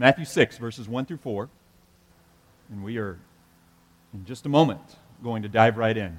Matthew 0.00 0.24
6, 0.24 0.56
verses 0.56 0.88
1 0.88 1.04
through 1.04 1.18
4. 1.18 1.50
And 2.70 2.82
we 2.82 2.96
are, 2.96 3.18
in 4.14 4.24
just 4.24 4.46
a 4.46 4.48
moment, 4.48 4.80
going 5.22 5.42
to 5.42 5.48
dive 5.50 5.76
right 5.76 5.94
in. 5.94 6.18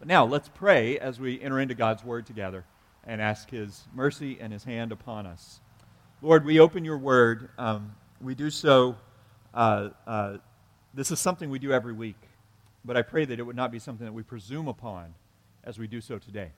But 0.00 0.08
now, 0.08 0.24
let's 0.24 0.48
pray 0.48 0.98
as 0.98 1.20
we 1.20 1.40
enter 1.40 1.60
into 1.60 1.76
God's 1.76 2.02
Word 2.02 2.26
together 2.26 2.64
and 3.06 3.22
ask 3.22 3.50
His 3.50 3.86
mercy 3.94 4.38
and 4.40 4.52
His 4.52 4.64
hand 4.64 4.90
upon 4.90 5.26
us. 5.26 5.60
Lord, 6.22 6.44
we 6.44 6.58
open 6.58 6.84
your 6.84 6.98
Word. 6.98 7.50
Um, 7.56 7.94
we 8.20 8.34
do 8.34 8.50
so, 8.50 8.96
uh, 9.54 9.90
uh, 10.04 10.38
this 10.92 11.12
is 11.12 11.20
something 11.20 11.50
we 11.50 11.60
do 11.60 11.70
every 11.70 11.92
week. 11.92 12.18
But 12.84 12.96
I 12.96 13.02
pray 13.02 13.24
that 13.26 13.38
it 13.38 13.44
would 13.44 13.54
not 13.54 13.70
be 13.70 13.78
something 13.78 14.06
that 14.06 14.12
we 14.12 14.24
presume 14.24 14.66
upon 14.66 15.14
as 15.62 15.78
we 15.78 15.86
do 15.86 16.00
so 16.00 16.18
today. 16.18 16.50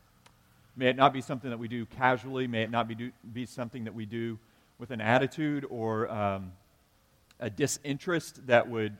May 0.75 0.87
it 0.87 0.97
not 0.97 1.13
be 1.13 1.21
something 1.21 1.51
that 1.51 1.59
we 1.59 1.69
do 1.69 1.85
casually. 1.85 2.47
May 2.47 2.63
it 2.63 2.71
not 2.71 2.89
be, 2.89 2.95
do, 2.95 3.11
be 3.31 3.45
something 3.45 3.85
that 3.85 3.95
we 3.95 4.07
do 4.07 4.39
with 4.81 4.91
an 4.91 5.01
attitude 5.01 5.67
or 5.69 6.11
um, 6.11 6.53
a 7.39 7.51
disinterest 7.51 8.47
that 8.47 8.69
would 8.69 8.97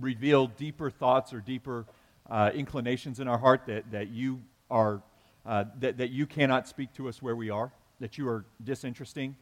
reveal 0.00 0.46
deeper 0.46 0.90
thoughts 0.90 1.34
or 1.34 1.40
deeper 1.40 1.84
uh, 2.30 2.50
inclinations 2.54 3.20
in 3.20 3.28
our 3.28 3.36
heart 3.36 3.66
that, 3.66 3.90
that 3.92 4.08
you 4.08 4.40
are 4.70 5.02
uh, 5.44 5.64
that, 5.80 5.98
that 5.98 6.10
you 6.10 6.26
cannot 6.26 6.66
speak 6.66 6.92
to 6.94 7.08
us 7.08 7.22
where 7.22 7.36
we 7.36 7.50
are 7.50 7.70
that 8.00 8.18
you 8.18 8.28
are 8.28 8.44
disinteresting 8.64 9.36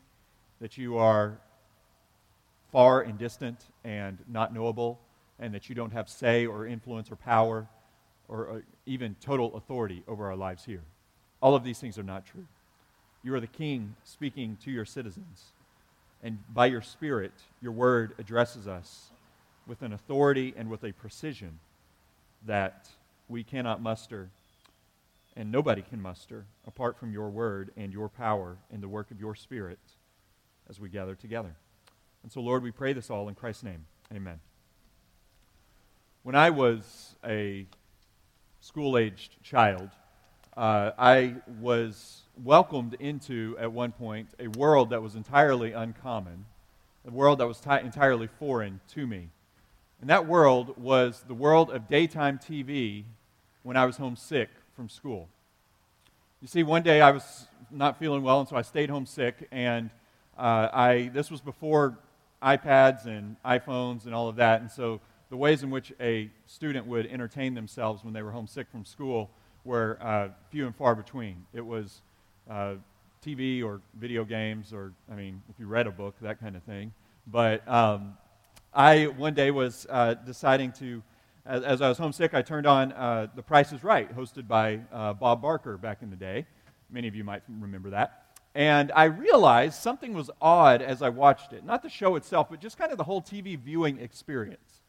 that 0.61 0.77
you 0.77 0.97
are 0.97 1.39
far 2.73 3.03
and 3.03 3.19
distant 3.19 3.67
and 3.85 4.19
not 4.29 4.53
knowable 4.53 5.01
and 5.39 5.55
that 5.55 5.69
you 5.69 5.75
don't 5.75 5.93
have 5.93 6.09
say 6.09 6.47
or 6.47 6.67
influence 6.67 7.11
or 7.11 7.17
power 7.17 7.69
or, 8.29 8.39
or 8.47 8.65
even 8.87 9.15
total 9.21 9.55
authority 9.57 10.03
over 10.09 10.27
our 10.27 10.37
lives 10.37 10.65
here. 10.65 10.83
All 11.41 11.55
of 11.55 11.63
these 11.63 11.79
things 11.79 11.99
are 11.99 12.03
not 12.03 12.27
true 12.27 12.47
you 13.27 13.35
are 13.35 13.41
the 13.41 13.47
king 13.49 13.97
speaking 14.05 14.57
to 14.63 14.71
your 14.71 14.85
citizens. 14.85 15.47
And 16.23 16.39
by 16.55 16.67
your 16.67 16.81
Spirit, 16.81 17.33
your 17.61 17.73
word 17.73 18.15
addresses 18.19 18.69
us 18.69 19.11
with 19.67 19.83
an 19.83 19.93
authority 19.93 20.55
and 20.57 20.71
with 20.71 20.85
a 20.85 20.93
precision 20.93 21.59
that 22.47 22.89
we 23.29 23.43
cannot 23.43 23.83
muster 23.83 24.31
and 25.35 25.51
nobody 25.51 25.83
can 25.83 26.01
muster 26.01 26.45
apart 26.69 26.97
from 27.01 27.13
your 27.13 27.29
word 27.29 27.73
and 27.77 27.93
your 27.93 28.09
power 28.09 28.59
and 28.73 28.81
the 28.81 28.89
work 28.89 29.11
of 29.11 29.19
your 29.19 29.35
Spirit 29.35 29.81
as 30.71 30.79
we 30.79 30.89
gather 30.89 31.17
together. 31.17 31.57
And 32.23 32.31
so, 32.31 32.41
Lord, 32.41 32.63
we 32.63 32.71
pray 32.71 32.93
this 32.93 33.11
all 33.11 33.29
in 33.29 33.35
Christ's 33.35 33.65
name. 33.65 33.87
Amen. 34.15 34.39
When 36.23 36.37
I 36.37 36.51
was 36.51 37.17
a 37.27 37.67
school 38.61 38.97
aged 38.97 39.43
child, 39.43 39.91
uh, 40.57 40.93
I 40.97 41.35
was 41.61 42.23
welcomed 42.43 42.95
into, 42.95 43.57
at 43.59 43.73
one 43.73 43.93
point, 43.93 44.29
a 44.39 44.49
world 44.49 44.91
that 44.91 45.03
was 45.03 45.15
entirely 45.15 45.73
uncommon, 45.73 46.47
a 47.07 47.11
world 47.11 47.39
that 47.39 47.47
was 47.47 47.61
t- 47.61 47.71
entirely 47.71 48.27
foreign 48.27 48.81
to 48.89 49.07
me. 49.07 49.29
And 50.01 50.11
that 50.11 50.27
world 50.27 50.77
was 50.77 51.25
the 51.27 51.35
world 51.35 51.71
of 51.71 51.89
daytime 51.89 52.39
TV 52.39 53.05
when 53.63 53.77
I 53.77 53.87
was 53.87 53.97
homesick 53.97 54.51
from 54.75 54.89
school. 54.89 55.29
You 56.43 56.49
see, 56.49 56.63
one 56.63 56.83
day 56.83 57.01
I 57.01 57.11
was 57.11 57.47
not 57.71 57.99
feeling 57.99 58.23
well, 58.23 58.41
and 58.41 58.49
so 58.49 58.57
I 58.57 58.63
stayed 58.63 58.91
home 58.91 59.07
sick, 59.07 59.49
and 59.51 59.91
uh, 60.37 60.69
I, 60.73 61.11
this 61.15 61.31
was 61.31 61.41
before 61.41 61.99
iPads 62.43 63.07
and 63.07 63.37
iPhones 63.45 64.05
and 64.05 64.15
all 64.15 64.29
of 64.29 64.37
that, 64.37 64.61
and 64.61 64.71
so 64.71 65.01
the 65.31 65.37
ways 65.37 65.63
in 65.63 65.71
which 65.71 65.93
a 66.01 66.31
student 66.47 66.87
would 66.87 67.07
entertain 67.07 67.55
themselves 67.55 68.05
when 68.05 68.13
they 68.13 68.23
were 68.23 68.31
homesick 68.31 68.69
from 68.71 68.85
school 68.85 69.31
were 69.65 69.99
uh, 70.01 70.29
few 70.51 70.67
and 70.67 70.77
far 70.77 70.95
between. 70.95 71.47
It 71.53 71.65
was 71.65 72.03
uh, 72.51 72.75
TV 73.25 73.65
or 73.65 73.81
video 73.99 74.25
games, 74.25 74.73
or, 74.73 74.93
I 75.11 75.15
mean, 75.15 75.43
if 75.49 75.59
you 75.59 75.67
read 75.67 75.87
a 75.87 75.91
book, 75.91 76.15
that 76.21 76.41
kind 76.41 76.57
of 76.57 76.63
thing. 76.63 76.93
But 77.27 77.67
um, 77.69 78.17
I 78.73 79.07
one 79.07 79.35
day 79.35 79.51
was 79.51 79.87
uh, 79.91 80.15
deciding 80.15 80.73
to, 80.73 81.03
as, 81.45 81.63
as, 81.63 81.83
I 81.83 81.89
was 81.89 81.99
homesick, 81.99 82.35
I 82.35 82.43
turned 82.43 82.67
on 82.67 82.93
uh, 82.93 83.27
The 83.35 83.43
Price 83.43 83.73
is 83.73 83.83
Right, 83.83 84.15
hosted 84.15 84.47
by 84.47 84.81
uh, 84.93 85.13
Bob 85.15 85.43
Barker 85.43 85.77
back 85.77 86.03
in 86.03 86.11
the 86.11 86.17
day. 86.17 86.47
Many 86.91 87.09
of 87.09 87.17
you 87.17 87.25
might 87.25 87.43
remember 87.49 87.91
that. 87.91 88.27
And 88.55 88.93
I 88.93 89.05
realized 89.05 89.83
something 89.83 90.15
was 90.15 90.31
odd 90.41 90.81
as 90.81 91.03
I 91.03 91.09
watched 91.09 91.53
it. 91.53 91.65
Not 91.65 91.83
the 91.83 91.91
show 91.91 92.17
itself, 92.17 92.49
but 92.49 92.61
just 92.61 92.79
kind 92.79 92.91
of 92.91 92.97
the 92.97 93.05
whole 93.05 93.21
TV 93.21 93.59
viewing 93.59 94.01
experience. 94.01 94.81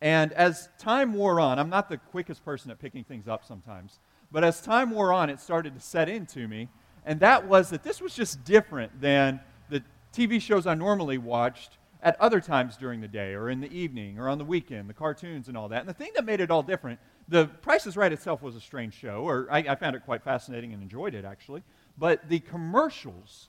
And 0.00 0.32
as 0.32 0.68
time 0.78 1.14
wore 1.14 1.38
on, 1.38 1.58
I'm 1.58 1.68
not 1.68 1.88
the 1.88 1.98
quickest 1.98 2.44
person 2.44 2.70
at 2.70 2.78
picking 2.78 3.04
things 3.04 3.28
up 3.28 3.44
sometimes, 3.44 3.98
but 4.32 4.44
as 4.44 4.60
time 4.60 4.90
wore 4.90 5.12
on, 5.12 5.30
it 5.30 5.40
started 5.40 5.74
to 5.74 5.80
set 5.80 6.08
into 6.08 6.48
me 6.48 6.68
and 7.04 7.20
that 7.20 7.46
was 7.46 7.70
that 7.70 7.82
this 7.82 8.00
was 8.00 8.14
just 8.14 8.44
different 8.44 9.00
than 9.00 9.40
the 9.68 9.82
TV 10.12 10.40
shows 10.40 10.66
I 10.66 10.74
normally 10.74 11.18
watched 11.18 11.78
at 12.02 12.20
other 12.20 12.40
times 12.40 12.76
during 12.76 13.00
the 13.00 13.08
day 13.08 13.34
or 13.34 13.48
in 13.48 13.60
the 13.60 13.72
evening 13.72 14.18
or 14.18 14.28
on 14.28 14.38
the 14.38 14.44
weekend, 14.44 14.88
the 14.88 14.94
cartoons 14.94 15.48
and 15.48 15.56
all 15.56 15.68
that. 15.68 15.80
And 15.80 15.88
the 15.88 15.94
thing 15.94 16.10
that 16.14 16.24
made 16.24 16.40
it 16.40 16.50
all 16.50 16.62
different, 16.62 16.98
The 17.28 17.46
Price 17.46 17.86
is 17.86 17.96
Right 17.96 18.12
itself 18.12 18.42
was 18.42 18.56
a 18.56 18.60
strange 18.60 18.94
show, 18.94 19.22
or 19.22 19.46
I, 19.50 19.58
I 19.58 19.74
found 19.76 19.94
it 19.94 20.04
quite 20.04 20.22
fascinating 20.22 20.72
and 20.72 20.82
enjoyed 20.82 21.14
it 21.14 21.24
actually. 21.24 21.62
But 21.96 22.28
the 22.28 22.40
commercials 22.40 23.48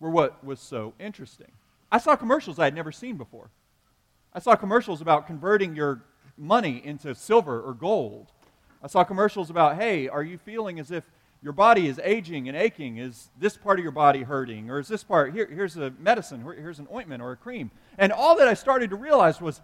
were 0.00 0.10
what 0.10 0.44
was 0.44 0.60
so 0.60 0.92
interesting. 0.98 1.50
I 1.90 1.98
saw 1.98 2.16
commercials 2.16 2.58
I 2.58 2.64
had 2.64 2.74
never 2.74 2.92
seen 2.92 3.16
before. 3.16 3.50
I 4.32 4.40
saw 4.40 4.54
commercials 4.56 5.00
about 5.00 5.26
converting 5.26 5.76
your 5.76 6.02
money 6.36 6.82
into 6.84 7.14
silver 7.14 7.60
or 7.60 7.72
gold. 7.72 8.32
I 8.82 8.88
saw 8.88 9.04
commercials 9.04 9.48
about, 9.48 9.76
hey, 9.76 10.08
are 10.08 10.22
you 10.22 10.36
feeling 10.36 10.78
as 10.78 10.90
if 10.90 11.04
your 11.44 11.52
body 11.52 11.88
is 11.88 12.00
aging 12.02 12.48
and 12.48 12.56
aching. 12.56 12.96
Is 12.96 13.28
this 13.38 13.54
part 13.54 13.78
of 13.78 13.82
your 13.82 13.92
body 13.92 14.22
hurting? 14.22 14.70
Or 14.70 14.78
is 14.78 14.88
this 14.88 15.04
part, 15.04 15.34
here, 15.34 15.46
here's 15.46 15.76
a 15.76 15.92
medicine, 16.00 16.42
here's 16.42 16.78
an 16.78 16.88
ointment 16.92 17.22
or 17.22 17.32
a 17.32 17.36
cream. 17.36 17.70
And 17.98 18.12
all 18.12 18.38
that 18.38 18.48
I 18.48 18.54
started 18.54 18.88
to 18.90 18.96
realize 18.96 19.42
was 19.42 19.60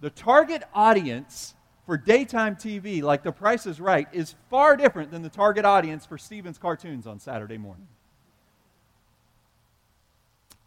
the 0.00 0.10
target 0.10 0.62
audience 0.72 1.54
for 1.86 1.96
daytime 1.96 2.54
TV, 2.54 3.02
like 3.02 3.24
The 3.24 3.32
Price 3.32 3.66
is 3.66 3.80
Right, 3.80 4.06
is 4.12 4.36
far 4.48 4.76
different 4.76 5.10
than 5.10 5.22
the 5.22 5.28
target 5.28 5.64
audience 5.64 6.06
for 6.06 6.16
Steven's 6.16 6.56
cartoons 6.56 7.08
on 7.08 7.18
Saturday 7.18 7.58
morning. 7.58 7.88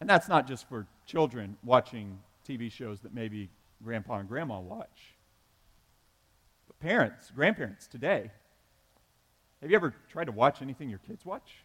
And 0.02 0.10
that's 0.10 0.28
not 0.28 0.46
just 0.46 0.68
for 0.68 0.86
children 1.06 1.56
watching 1.64 2.18
TV 2.46 2.70
shows 2.70 3.00
that 3.00 3.14
maybe 3.14 3.48
grandpa 3.82 4.18
and 4.18 4.28
grandma 4.28 4.60
watch. 4.60 5.14
But 6.66 6.78
parents, 6.78 7.32
grandparents 7.34 7.86
today, 7.86 8.32
have 9.66 9.72
you 9.72 9.76
ever 9.76 9.94
tried 10.08 10.26
to 10.26 10.32
watch 10.32 10.62
anything 10.62 10.88
your 10.88 11.00
kids 11.00 11.26
watch? 11.26 11.64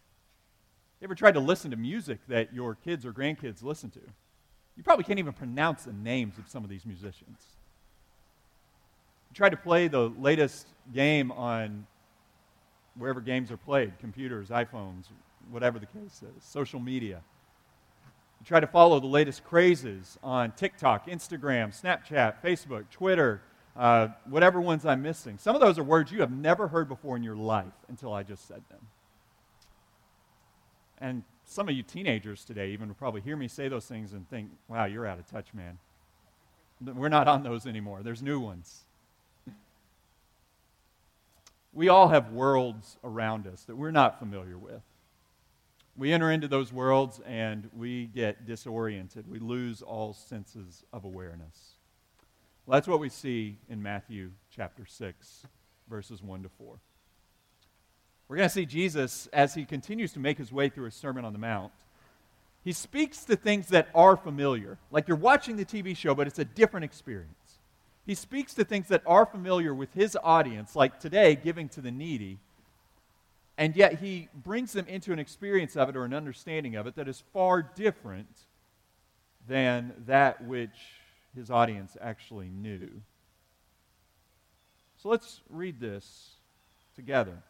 You 0.99 1.05
ever 1.05 1.13
tried 1.13 1.35
to 1.35 1.39
listen 1.39 1.69
to 1.69 1.77
music 1.77 2.17
that 2.29 2.51
your 2.51 2.73
kids 2.73 3.05
or 3.05 3.13
grandkids 3.13 3.61
listen 3.61 3.91
to? 3.91 3.99
You 4.75 4.81
probably 4.81 5.03
can't 5.03 5.19
even 5.19 5.33
pronounce 5.33 5.83
the 5.83 5.93
names 5.93 6.39
of 6.39 6.47
some 6.47 6.63
of 6.63 6.69
these 6.71 6.83
musicians. 6.83 7.37
You 9.29 9.35
try 9.35 9.49
to 9.49 9.57
play 9.57 9.87
the 9.87 10.09
latest 10.09 10.69
game 10.91 11.31
on 11.31 11.85
wherever 12.97 13.21
games 13.21 13.51
are 13.51 13.57
played 13.57 13.93
computers, 13.99 14.49
iPhones, 14.49 15.05
whatever 15.51 15.77
the 15.77 15.85
case 15.85 16.23
is, 16.23 16.43
social 16.43 16.79
media. 16.79 17.21
You 18.39 18.47
try 18.47 18.61
to 18.61 18.67
follow 18.67 18.99
the 18.99 19.05
latest 19.05 19.43
crazes 19.43 20.17
on 20.23 20.53
TikTok, 20.53 21.05
Instagram, 21.05 21.69
Snapchat, 21.79 22.41
Facebook, 22.43 22.89
Twitter, 22.89 23.43
uh, 23.75 24.09
whatever 24.25 24.59
ones 24.59 24.85
I'm 24.85 25.01
missing. 25.01 25.37
Some 25.37 25.55
of 25.55 25.61
those 25.61 25.77
are 25.77 25.83
words 25.83 26.11
you 26.11 26.21
have 26.21 26.31
never 26.31 26.67
heard 26.67 26.87
before 26.87 27.15
in 27.15 27.23
your 27.23 27.35
life 27.35 27.73
until 27.87 28.13
I 28.13 28.23
just 28.23 28.47
said 28.47 28.61
them. 28.69 28.87
And 30.99 31.23
some 31.45 31.67
of 31.67 31.75
you 31.75 31.83
teenagers 31.83 32.45
today 32.45 32.71
even 32.71 32.89
will 32.89 32.95
probably 32.95 33.21
hear 33.21 33.35
me 33.35 33.47
say 33.47 33.67
those 33.67 33.85
things 33.85 34.13
and 34.13 34.29
think, 34.29 34.49
wow, 34.67 34.85
you're 34.85 35.07
out 35.07 35.19
of 35.19 35.27
touch, 35.27 35.53
man. 35.53 35.77
We're 36.83 37.09
not 37.09 37.27
on 37.27 37.43
those 37.43 37.65
anymore. 37.65 38.01
There's 38.03 38.21
new 38.21 38.39
ones. 38.39 38.83
We 41.73 41.89
all 41.89 42.09
have 42.09 42.31
worlds 42.31 42.97
around 43.03 43.47
us 43.47 43.63
that 43.63 43.77
we're 43.77 43.91
not 43.91 44.19
familiar 44.19 44.57
with. 44.57 44.81
We 45.95 46.11
enter 46.11 46.31
into 46.31 46.47
those 46.47 46.73
worlds 46.73 47.21
and 47.25 47.69
we 47.75 48.07
get 48.07 48.45
disoriented. 48.45 49.29
We 49.29 49.39
lose 49.39 49.81
all 49.81 50.13
senses 50.13 50.83
of 50.91 51.05
awareness. 51.05 51.70
Well, 52.65 52.77
that's 52.77 52.87
what 52.87 52.99
we 52.99 53.09
see 53.09 53.57
in 53.69 53.81
Matthew 53.81 54.31
chapter 54.55 54.85
6, 54.85 55.47
verses 55.89 56.21
1 56.21 56.43
to 56.43 56.49
4. 56.49 56.79
We're 58.27 58.35
going 58.37 58.47
to 58.47 58.53
see 58.53 58.67
Jesus 58.67 59.27
as 59.33 59.55
he 59.55 59.65
continues 59.65 60.13
to 60.13 60.19
make 60.19 60.37
his 60.37 60.51
way 60.51 60.69
through 60.69 60.85
his 60.85 60.93
Sermon 60.93 61.25
on 61.25 61.33
the 61.33 61.39
Mount. 61.39 61.71
He 62.63 62.71
speaks 62.71 63.25
to 63.25 63.35
things 63.35 63.67
that 63.69 63.89
are 63.95 64.15
familiar, 64.15 64.77
like 64.91 65.07
you're 65.07 65.17
watching 65.17 65.57
the 65.57 65.65
TV 65.65 65.97
show, 65.97 66.13
but 66.13 66.27
it's 66.27 66.37
a 66.37 66.45
different 66.45 66.83
experience. 66.83 67.59
He 68.05 68.13
speaks 68.13 68.53
to 68.53 68.63
things 68.63 68.87
that 68.89 69.01
are 69.07 69.25
familiar 69.25 69.73
with 69.73 69.93
his 69.95 70.15
audience, 70.23 70.75
like 70.75 70.99
today, 70.99 71.35
giving 71.35 71.67
to 71.69 71.81
the 71.81 71.91
needy, 71.91 72.37
and 73.57 73.75
yet 73.75 73.99
he 73.99 74.29
brings 74.35 74.71
them 74.73 74.85
into 74.87 75.11
an 75.11 75.19
experience 75.19 75.75
of 75.75 75.89
it 75.89 75.95
or 75.95 76.05
an 76.05 76.13
understanding 76.13 76.75
of 76.75 76.85
it 76.85 76.95
that 76.95 77.07
is 77.07 77.23
far 77.33 77.63
different 77.63 78.29
than 79.47 79.93
that 80.05 80.45
which 80.45 81.00
his 81.35 81.49
audience 81.49 81.97
actually 82.01 82.49
knew. 82.49 83.01
So 84.97 85.09
let's 85.09 85.41
read 85.49 85.79
this 85.79 86.35
together 86.95 87.41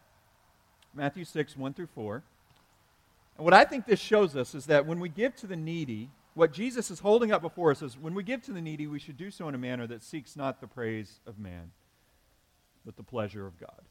Matthew 0.94 1.24
6, 1.26 1.58
1 1.58 1.74
through 1.74 1.88
4. 1.88 2.24
And 3.38 3.46
what 3.46 3.54
I 3.54 3.64
think 3.64 3.86
this 3.86 4.00
shows 4.00 4.36
us 4.36 4.54
is 4.54 4.66
that 4.66 4.86
when 4.86 5.00
we 5.00 5.10
give 5.10 5.36
to 5.38 5.48
the 5.48 5.56
needy, 5.56 6.10
what 6.34 6.54
Jesus 6.54 6.92
is 6.92 7.00
holding 7.00 7.32
up 7.32 7.42
before 7.42 7.72
us 7.72 7.82
is 7.82 7.98
when 7.98 8.14
we 8.14 8.24
give 8.24 8.42
to 8.44 8.52
the 8.52 8.62
needy, 8.62 8.88
we 8.88 9.00
should 9.00 9.18
do 9.18 9.32
so 9.32 9.48
in 9.48 9.56
a 9.56 9.58
manner 9.58 9.88
that 9.88 10.04
seeks 10.04 10.36
not 10.36 10.62
the 10.62 10.68
praise 10.68 11.20
of 11.26 11.40
man, 11.40 11.72
but 12.86 12.98
the 12.98 13.04
pleasure 13.04 13.48
of 13.48 13.60
God. 13.60 13.82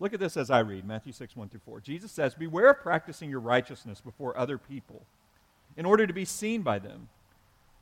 Look 0.00 0.12
at 0.12 0.20
this 0.20 0.36
as 0.36 0.50
I 0.50 0.58
read 0.58 0.84
Matthew 0.84 1.12
6, 1.12 1.36
1 1.36 1.48
through 1.48 1.60
4. 1.64 1.80
Jesus 1.80 2.10
says, 2.10 2.34
Beware 2.34 2.70
of 2.70 2.80
practicing 2.80 3.30
your 3.30 3.40
righteousness 3.40 4.00
before 4.00 4.36
other 4.36 4.58
people 4.58 5.06
in 5.76 5.86
order 5.86 6.06
to 6.06 6.12
be 6.12 6.24
seen 6.24 6.62
by 6.62 6.78
them, 6.78 7.08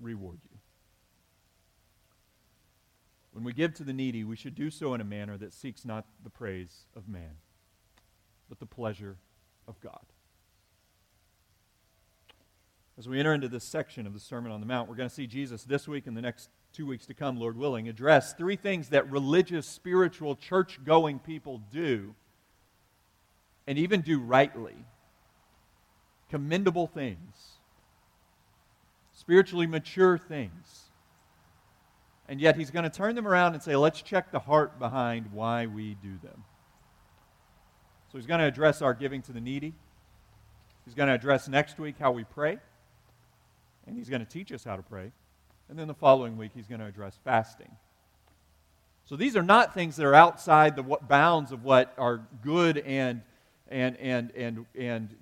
reward 0.00 0.38
you. 0.50 0.58
When 3.32 3.44
we 3.44 3.52
give 3.52 3.74
to 3.74 3.84
the 3.84 3.92
needy, 3.92 4.24
we 4.24 4.36
should 4.36 4.54
do 4.54 4.70
so 4.70 4.94
in 4.94 5.00
a 5.00 5.04
manner 5.04 5.36
that 5.36 5.52
seeks 5.52 5.84
not 5.84 6.06
the 6.24 6.30
praise 6.30 6.86
of 6.96 7.06
man, 7.06 7.36
but 8.48 8.58
the 8.58 8.66
pleasure 8.66 9.18
of 9.68 9.78
God. 9.80 10.00
As 12.98 13.06
we 13.06 13.20
enter 13.20 13.34
into 13.34 13.48
this 13.48 13.64
section 13.64 14.06
of 14.06 14.14
the 14.14 14.20
Sermon 14.20 14.50
on 14.50 14.60
the 14.60 14.66
Mount, 14.66 14.88
we're 14.88 14.94
going 14.96 15.08
to 15.08 15.14
see 15.14 15.26
Jesus 15.26 15.64
this 15.64 15.86
week 15.86 16.06
and 16.06 16.16
the 16.16 16.22
next 16.22 16.48
two 16.72 16.86
weeks 16.86 17.04
to 17.06 17.14
come, 17.14 17.38
Lord 17.38 17.58
willing, 17.58 17.88
address 17.88 18.32
three 18.32 18.56
things 18.56 18.88
that 18.88 19.10
religious, 19.10 19.66
spiritual, 19.66 20.34
church 20.34 20.82
going 20.82 21.18
people 21.18 21.60
do, 21.70 22.14
and 23.66 23.76
even 23.76 24.00
do 24.00 24.18
rightly. 24.18 24.76
Commendable 26.30 26.86
things, 26.86 27.55
spiritually 29.26 29.66
mature 29.66 30.16
things 30.16 30.86
and 32.28 32.40
yet 32.40 32.56
he's 32.56 32.70
going 32.70 32.82
to 32.82 32.90
turn 32.90 33.14
them 33.14 33.26
around 33.26 33.54
and 33.54 33.62
say, 33.62 33.76
let's 33.76 34.02
check 34.02 34.32
the 34.32 34.38
heart 34.38 34.78
behind 34.78 35.30
why 35.32 35.66
we 35.66 35.94
do 35.94 36.18
them. 36.22 36.44
So 38.10 38.18
he's 38.18 38.26
going 38.26 38.40
to 38.40 38.46
address 38.46 38.82
our 38.82 38.94
giving 38.94 39.22
to 39.22 39.32
the 39.32 39.40
needy. 39.40 39.74
He's 40.84 40.94
going 40.94 41.08
to 41.08 41.14
address 41.14 41.48
next 41.48 41.78
week 41.78 41.96
how 41.98 42.12
we 42.12 42.24
pray. 42.24 42.58
And 43.86 43.96
he's 43.96 44.08
going 44.08 44.24
to 44.24 44.30
teach 44.30 44.50
us 44.52 44.64
how 44.64 44.76
to 44.76 44.82
pray. 44.82 45.12
And 45.68 45.78
then 45.78 45.86
the 45.86 45.94
following 45.94 46.36
week, 46.36 46.50
he's 46.54 46.66
going 46.66 46.80
to 46.80 46.86
address 46.86 47.18
fasting. 47.24 47.70
So 49.04 49.14
these 49.14 49.36
are 49.36 49.42
not 49.42 49.72
things 49.72 49.94
that 49.96 50.04
are 50.04 50.14
outside 50.14 50.74
the 50.74 50.82
bounds 50.82 51.52
of 51.52 51.62
what 51.62 51.94
are 51.96 52.26
good 52.42 52.78
and, 52.78 53.22
and, 53.68 53.96
and, 53.98 54.32
and, 54.34 54.66
and 54.76 55.14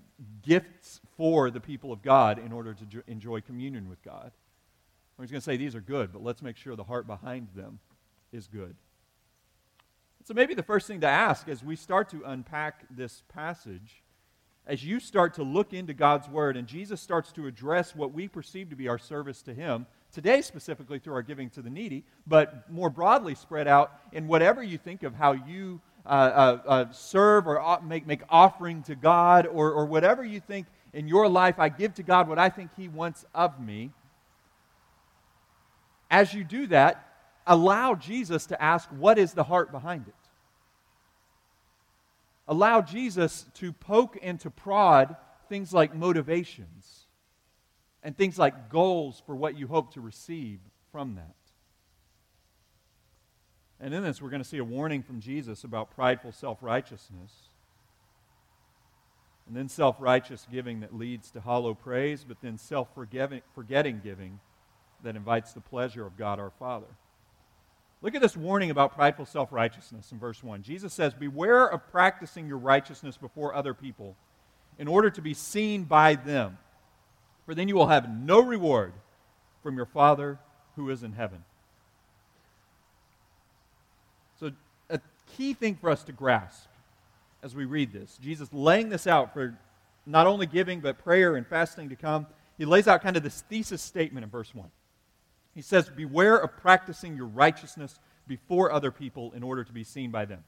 gifts 0.44 1.00
for 1.17 1.50
the 1.50 1.61
people 1.61 1.93
of 1.93 2.02
God 2.02 2.38
in 2.38 2.52
order 2.52 2.75
to 2.75 3.02
enjoy 3.06 3.41
communion 3.41 3.88
with 3.88 4.02
God. 4.02 4.32
He's 5.20 5.31
going 5.31 5.41
to 5.41 5.44
say 5.44 5.56
these 5.56 5.76
are 5.76 5.81
good, 5.81 6.12
but 6.12 6.23
let's 6.23 6.43
make 6.43 6.56
sure 6.56 6.75
the 6.75 6.85
heart 6.85 7.06
behind 7.06 7.49
them 7.55 7.79
is 8.32 8.49
good. 8.49 8.75
So 10.25 10.35
maybe 10.35 10.55
the 10.55 10.62
first 10.62 10.87
thing 10.87 11.00
to 11.02 11.06
ask 11.06 11.49
as 11.49 11.62
we 11.62 11.76
start 11.76 12.08
to 12.11 12.23
unpack 12.25 12.87
this 12.91 13.23
passage, 13.29 14.02
as 14.67 14.82
you 14.82 14.99
start 14.99 15.35
to 15.35 15.43
look 15.43 15.73
into 15.73 15.93
God's 15.93 16.29
Word 16.29 16.56
and 16.56 16.67
Jesus 16.67 17.00
starts 17.00 17.31
to 17.32 17.46
address 17.46 17.94
what 17.94 18.12
we 18.12 18.26
perceive 18.26 18.70
to 18.70 18.76
be 18.76 18.88
our 18.88 18.99
service 18.99 19.43
to 19.43 19.55
Him, 19.55 19.87
today 20.11 20.41
specifically 20.41 20.99
through 20.99 21.14
our 21.14 21.23
giving 21.23 21.50
to 21.50 21.62
the 21.62 21.70
needy, 21.70 22.05
but 22.26 22.70
more 22.70 22.88
broadly 22.91 23.35
spread 23.35 23.69
out 23.69 23.93
in 24.12 24.26
whatever 24.26 24.62
you 24.62 24.79
think 24.79 25.02
of 25.02 25.14
how 25.14 25.32
you 25.32 25.81
uh, 26.06 26.09
uh, 26.09 26.59
uh, 26.67 26.93
serve 26.93 27.47
or 27.47 27.81
make, 27.83 28.06
make 28.06 28.23
offering 28.29 28.83
to 28.85 28.95
God 28.95 29.47
or, 29.47 29.73
or 29.73 29.87
whatever 29.87 30.25
you 30.25 30.41
think 30.41 30.67
in 30.93 31.09
your 31.09 31.29
life, 31.29 31.59
I 31.59 31.69
give 31.69 31.95
to 31.95 32.03
God 32.03 32.29
what 32.29 32.39
I 32.39 32.49
think 32.49 32.71
He 32.77 32.89
wants 32.89 33.25
of 33.35 33.61
me 33.61 33.91
as 36.15 36.33
you 36.33 36.45
do 36.45 36.69
that, 36.69 37.05
allow 37.45 37.97
Jesus 37.97 38.47
to 38.47 38.62
ask, 38.62 38.89
What 38.91 39.19
is 39.19 39.33
the 39.33 39.43
heart 39.43 39.73
behind 39.73 40.06
it? 40.06 40.15
Allow 42.47 42.83
Jesus 42.83 43.47
to 43.55 43.73
poke 43.73 44.17
and 44.23 44.39
to 44.41 44.51
prod 44.51 45.17
things 45.49 45.73
like 45.73 45.93
motivations 45.93 47.06
and 48.05 48.17
things 48.17 48.39
like 48.39 48.71
goals 48.71 49.23
for 49.27 49.35
what 49.35 49.59
you 49.59 49.67
hope 49.67 49.95
to 49.95 50.01
receive 50.01 50.61
from 50.93 51.17
that. 51.17 51.35
And 53.85 53.93
in 53.93 54.03
this, 54.03 54.23
we're 54.23 54.31
going 54.31 54.43
to 54.43 54.49
see 54.49 54.57
a 54.57 54.65
warning 54.65 55.03
from 55.03 55.21
Jesus 55.21 55.63
about 55.63 55.95
prideful 55.95 56.33
self 56.33 56.57
righteousness. 56.63 57.33
And 59.47 59.55
then 59.55 59.69
self 59.69 59.97
righteous 59.99 60.47
giving 60.51 60.81
that 60.81 60.97
leads 60.97 61.31
to 61.33 61.41
hollow 61.43 61.75
praise, 61.75 62.25
but 62.27 62.39
then 62.41 62.57
self 62.57 62.89
forgetting 62.95 64.01
giving 64.03 64.41
that 65.03 65.17
invites 65.17 65.53
the 65.53 65.61
pleasure 65.61 66.07
of 66.07 66.17
God 66.17 66.41
our 66.41 66.53
Father. 66.59 66.87
Look 68.01 68.15
at 68.15 68.23
this 68.23 68.39
warning 68.39 68.71
about 68.71 68.95
prideful 68.95 69.27
self 69.27 69.53
righteousness 69.53 70.11
in 70.13 70.19
verse 70.19 70.43
1. 70.43 70.63
Jesus 70.63 70.95
says, 70.95 71.13
Beware 71.13 71.67
of 71.67 71.87
practicing 71.93 72.49
your 72.49 72.57
righteousness 72.57 73.19
before 73.19 73.55
other 73.55 73.75
people 73.75 74.17
in 74.79 74.89
order 74.89 75.11
to 75.11 75.21
be 75.21 75.35
seen 75.35 75.85
by 75.85 76.15
them, 76.15 76.57
for 77.45 77.55
then 77.55 77.69
you 77.69 77.75
will 77.75 77.89
have 77.89 78.09
no 78.09 78.41
reward 78.41 78.95
from 79.63 79.77
your 79.77 79.85
Father 79.85 80.39
who 80.75 80.89
is 80.89 81.03
in 81.03 81.13
heaven. 81.13 81.45
So, 84.41 84.51
a 84.91 85.01
key 85.37 85.55
thing 85.55 85.75
for 85.75 85.91
us 85.91 86.03
to 86.05 86.13
grasp 86.13 86.69
as 87.43 87.55
we 87.55 87.67
read 87.67 87.93
this, 87.93 88.19
Jesus 88.23 88.49
laying 88.53 88.89
this 88.89 89.07
out 89.07 89.35
for 89.35 89.59
not 90.07 90.27
only 90.27 90.47
giving, 90.47 90.81
but 90.81 90.99
prayer 90.99 91.37
and 91.37 91.47
fasting 91.47 91.91
to 91.91 91.97
come, 91.97 92.27
he 92.57 92.65
lays 92.65 92.89
out 92.89 93.03
kind 93.03 93.17
of 93.17 93.23
this 93.23 93.43
thesis 93.43 93.83
statement 93.83 94.25
in 94.25 94.31
verse 94.31 94.55
1. 94.55 94.69
He 95.55 95.63
says, 95.63 95.91
Beware 95.91 96.37
of 96.37 96.57
practicing 96.57 97.17
your 97.17 97.27
righteousness 97.27 97.99
before 98.27 98.73
other 98.73 98.91
people 98.91 99.33
in 99.33 99.43
order 99.43 99.63
to 99.63 99.73
be 99.73 99.85
seen 99.85 100.11
by 100.11 100.25
them. 100.25 100.43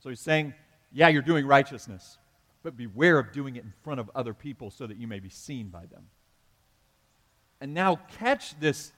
So 0.00 0.10
he's 0.10 0.20
saying, 0.20 0.54
Yeah, 0.92 1.08
you're 1.08 1.22
doing 1.22 1.46
righteousness, 1.46 2.18
but 2.62 2.76
beware 2.76 3.18
of 3.18 3.32
doing 3.32 3.56
it 3.56 3.64
in 3.64 3.72
front 3.82 4.00
of 4.00 4.10
other 4.14 4.34
people 4.34 4.70
so 4.70 4.86
that 4.86 4.98
you 4.98 5.06
may 5.06 5.20
be 5.20 5.30
seen 5.30 5.68
by 5.68 5.86
them. 5.86 6.04
And 7.60 7.74
now 7.74 7.96
catch 8.18 8.58
this 8.60 8.92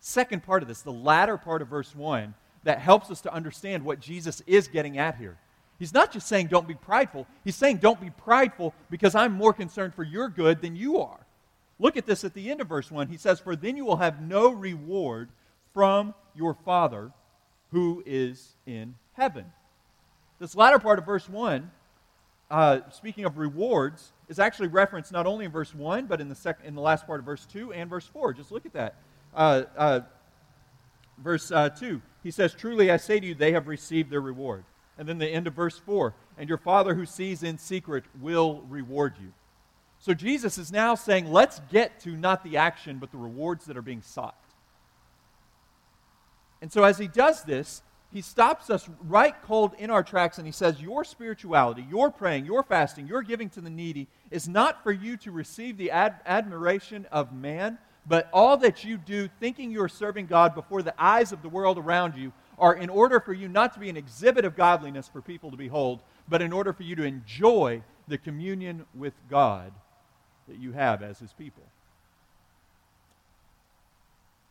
second 0.00 0.44
part 0.44 0.62
of 0.62 0.68
this, 0.68 0.82
the 0.82 0.92
latter 0.92 1.36
part 1.36 1.62
of 1.62 1.68
verse 1.68 1.94
1, 1.94 2.34
that 2.64 2.78
helps 2.78 3.10
us 3.10 3.20
to 3.22 3.32
understand 3.32 3.84
what 3.84 4.00
Jesus 4.00 4.42
is 4.46 4.68
getting 4.68 4.98
at 4.98 5.16
here. 5.16 5.36
He's 5.78 5.92
not 5.92 6.12
just 6.12 6.28
saying 6.28 6.46
don't 6.46 6.68
be 6.68 6.74
prideful, 6.74 7.26
he's 7.44 7.56
saying 7.56 7.78
don't 7.78 8.00
be 8.00 8.10
prideful 8.10 8.74
because 8.90 9.14
I'm 9.14 9.32
more 9.32 9.52
concerned 9.52 9.94
for 9.94 10.04
your 10.04 10.28
good 10.28 10.60
than 10.60 10.76
you 10.76 10.98
are. 10.98 11.26
Look 11.78 11.96
at 11.96 12.06
this 12.06 12.22
at 12.22 12.34
the 12.34 12.50
end 12.50 12.60
of 12.60 12.68
verse 12.68 12.90
1. 12.90 13.08
He 13.08 13.16
says, 13.16 13.40
For 13.40 13.56
then 13.56 13.76
you 13.76 13.84
will 13.84 13.96
have 13.96 14.22
no 14.22 14.50
reward 14.50 15.30
from 15.74 16.14
your 16.34 16.54
Father 16.54 17.10
who 17.72 18.02
is 18.06 18.54
in 18.66 18.94
heaven. 19.14 19.46
This 20.38 20.54
latter 20.54 20.78
part 20.78 20.98
of 20.98 21.06
verse 21.06 21.28
1, 21.28 21.70
uh, 22.50 22.80
speaking 22.90 23.24
of 23.24 23.38
rewards, 23.38 24.12
is 24.28 24.38
actually 24.38 24.68
referenced 24.68 25.10
not 25.10 25.26
only 25.26 25.44
in 25.44 25.50
verse 25.50 25.74
1, 25.74 26.06
but 26.06 26.20
in 26.20 26.28
the, 26.28 26.34
sec- 26.34 26.60
in 26.64 26.74
the 26.74 26.80
last 26.80 27.06
part 27.06 27.18
of 27.18 27.26
verse 27.26 27.46
2 27.46 27.72
and 27.72 27.90
verse 27.90 28.06
4. 28.06 28.34
Just 28.34 28.52
look 28.52 28.66
at 28.66 28.72
that. 28.74 28.94
Uh, 29.34 29.62
uh, 29.76 30.00
verse 31.18 31.50
uh, 31.50 31.70
2, 31.70 32.00
he 32.22 32.30
says, 32.30 32.54
Truly 32.54 32.90
I 32.90 32.96
say 32.96 33.20
to 33.20 33.26
you, 33.26 33.34
they 33.34 33.52
have 33.52 33.68
received 33.68 34.10
their 34.10 34.20
reward. 34.20 34.64
And 34.98 35.08
then 35.08 35.18
the 35.18 35.28
end 35.28 35.46
of 35.46 35.54
verse 35.54 35.78
4, 35.78 36.14
and 36.38 36.48
your 36.48 36.58
Father 36.58 36.94
who 36.94 37.06
sees 37.06 37.42
in 37.42 37.58
secret 37.58 38.04
will 38.20 38.62
reward 38.68 39.14
you. 39.20 39.32
So 39.98 40.14
Jesus 40.14 40.58
is 40.58 40.72
now 40.72 40.96
saying, 40.96 41.30
let's 41.30 41.60
get 41.70 42.00
to 42.00 42.16
not 42.16 42.42
the 42.42 42.56
action, 42.56 42.98
but 42.98 43.12
the 43.12 43.18
rewards 43.18 43.66
that 43.66 43.76
are 43.76 43.82
being 43.82 44.02
sought. 44.02 44.36
And 46.60 46.72
so 46.72 46.82
as 46.82 46.98
he 46.98 47.06
does 47.06 47.44
this, 47.44 47.82
he 48.12 48.20
stops 48.20 48.68
us 48.68 48.88
right 49.00 49.34
cold 49.42 49.74
in 49.78 49.90
our 49.90 50.02
tracks 50.02 50.38
and 50.38 50.46
he 50.46 50.52
says, 50.52 50.82
Your 50.82 51.02
spirituality, 51.04 51.86
your 51.88 52.10
praying, 52.10 52.46
your 52.46 52.62
fasting, 52.62 53.06
your 53.06 53.22
giving 53.22 53.48
to 53.50 53.60
the 53.60 53.70
needy 53.70 54.06
is 54.30 54.48
not 54.48 54.82
for 54.82 54.92
you 54.92 55.16
to 55.18 55.30
receive 55.30 55.76
the 55.76 55.90
ad- 55.90 56.20
admiration 56.26 57.06
of 57.10 57.32
man, 57.32 57.78
but 58.06 58.28
all 58.32 58.56
that 58.58 58.84
you 58.84 58.96
do, 58.96 59.28
thinking 59.40 59.70
you 59.70 59.82
are 59.82 59.88
serving 59.88 60.26
God 60.26 60.54
before 60.54 60.82
the 60.82 60.94
eyes 61.02 61.32
of 61.32 61.42
the 61.42 61.48
world 61.48 61.78
around 61.78 62.16
you, 62.16 62.32
are 62.58 62.74
in 62.74 62.90
order 62.90 63.20
for 63.20 63.32
you 63.32 63.48
not 63.48 63.72
to 63.74 63.80
be 63.80 63.88
an 63.88 63.96
exhibit 63.96 64.44
of 64.44 64.56
godliness 64.56 65.08
for 65.08 65.20
people 65.20 65.50
to 65.50 65.56
behold, 65.56 66.00
but 66.28 66.42
in 66.42 66.52
order 66.52 66.72
for 66.72 66.82
you 66.82 66.96
to 66.96 67.04
enjoy 67.04 67.82
the 68.08 68.18
communion 68.18 68.84
with 68.94 69.14
God 69.30 69.72
that 70.48 70.58
you 70.58 70.72
have 70.72 71.02
as 71.02 71.18
his 71.18 71.32
people. 71.32 71.62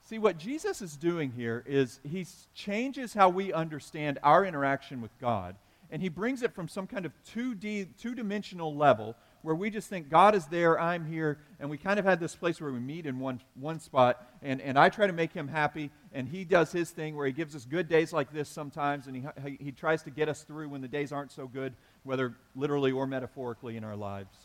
See, 0.05 0.20
what 0.20 0.38
Jesus 0.38 0.81
is 0.81 0.98
doing 0.98 1.31
here 1.31 1.63
is 1.65 2.00
he 2.03 2.25
changes 2.53 3.13
how 3.13 3.29
we 3.29 3.53
understand 3.53 4.20
our 4.24 4.46
interaction 4.46 5.01
with 5.01 5.17
God, 5.20 5.55
and 5.89 6.01
he 6.01 6.10
brings 6.10 6.41
it 6.41 6.53
from 6.53 6.67
some 6.67 6.88
kind 6.88 7.05
of 7.05 7.13
2D, 7.34 7.88
two 7.98 8.15
dimensional 8.15 8.75
level 8.75 9.15
where 9.41 9.55
we 9.55 9.69
just 9.69 9.89
think 9.89 10.10
God 10.10 10.36
is 10.36 10.45
there, 10.48 10.79
I'm 10.79 11.05
here, 11.05 11.39
and 11.60 11.69
we 11.69 11.77
kind 11.77 12.00
of 12.00 12.05
had 12.05 12.19
this 12.19 12.36
place 12.36 12.62
where 12.62 12.71
we 12.71 12.79
meet 12.79 13.05
in 13.05 13.19
one, 13.19 13.41
one 13.55 13.79
spot, 13.79 14.27
and, 14.41 14.62
and 14.62 14.77
I 14.77 14.89
try 14.89 15.07
to 15.07 15.13
make 15.13 15.33
him 15.33 15.48
happy, 15.48 15.91
and 16.13 16.27
he 16.27 16.43
does 16.43 16.71
his 16.71 16.91
thing 16.91 17.15
where 17.15 17.25
he 17.25 17.31
gives 17.31 17.55
us 17.55 17.65
good 17.65 17.88
days 17.88 18.13
like 18.13 18.31
this 18.31 18.50
sometimes, 18.50 19.07
and 19.07 19.15
he, 19.15 19.57
he 19.60 19.71
tries 19.71 20.03
to 20.03 20.12
get 20.12 20.29
us 20.29 20.43
through 20.43 20.69
when 20.69 20.81
the 20.81 20.88
days 20.88 21.12
aren't 21.12 21.31
so 21.31 21.48
good, 21.48 21.74
whether 22.03 22.36
literally 22.55 22.91
or 22.91 23.07
metaphorically 23.07 23.77
in 23.77 23.83
our 23.83 23.95
lives. 23.95 24.36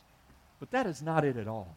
But 0.60 0.70
that 0.70 0.86
is 0.86 1.02
not 1.02 1.24
it 1.24 1.36
at 1.36 1.48
all. 1.48 1.76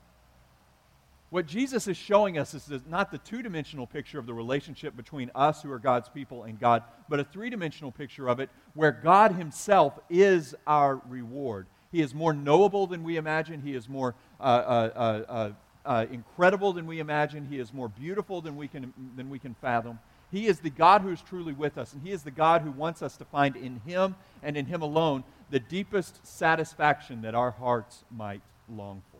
What 1.29 1.45
Jesus 1.45 1.87
is 1.87 1.95
showing 1.95 2.39
us 2.39 2.55
is 2.55 2.71
not 2.87 3.11
the 3.11 3.19
two 3.19 3.43
dimensional 3.43 3.85
picture 3.85 4.17
of 4.17 4.25
the 4.25 4.33
relationship 4.33 4.95
between 4.95 5.29
us, 5.35 5.61
who 5.61 5.71
are 5.71 5.77
God's 5.77 6.09
people, 6.09 6.43
and 6.43 6.59
God, 6.59 6.83
but 7.07 7.19
a 7.19 7.23
three 7.23 7.51
dimensional 7.51 7.91
picture 7.91 8.27
of 8.27 8.39
it 8.39 8.49
where 8.73 8.91
God 8.91 9.33
Himself 9.33 9.99
is 10.09 10.55
our 10.65 10.99
reward. 11.07 11.67
He 11.91 12.01
is 12.01 12.13
more 12.13 12.33
knowable 12.33 12.87
than 12.87 13.03
we 13.03 13.17
imagine, 13.17 13.61
He 13.61 13.75
is 13.75 13.89
more 13.89 14.15
uh, 14.39 14.43
uh, 14.43 14.89
uh, 14.95 15.31
uh, 15.31 15.51
uh 15.85 16.05
incredible 16.11 16.73
than 16.73 16.85
we 16.85 16.99
imagine, 16.99 17.47
He 17.49 17.59
is 17.59 17.73
more 17.73 17.89
beautiful 17.89 18.41
than 18.41 18.55
we, 18.55 18.67
can, 18.67 18.93
than 19.15 19.29
we 19.29 19.39
can 19.39 19.55
fathom. 19.55 19.99
He 20.31 20.45
is 20.45 20.59
the 20.59 20.69
God 20.69 21.01
who 21.01 21.09
is 21.09 21.21
truly 21.21 21.53
with 21.53 21.77
us, 21.77 21.93
and 21.93 22.03
He 22.03 22.11
is 22.11 22.23
the 22.23 22.31
God 22.31 22.61
who 22.61 22.71
wants 22.71 23.01
us 23.01 23.17
to 23.17 23.25
find 23.25 23.55
in 23.55 23.81
Him 23.85 24.15
and 24.43 24.55
in 24.55 24.65
Him 24.65 24.81
alone 24.81 25.23
the 25.49 25.59
deepest 25.59 26.25
satisfaction 26.25 27.23
that 27.23 27.33
our 27.33 27.51
hearts 27.51 28.03
might 28.11 28.41
long 28.69 29.01
for. 29.11 29.17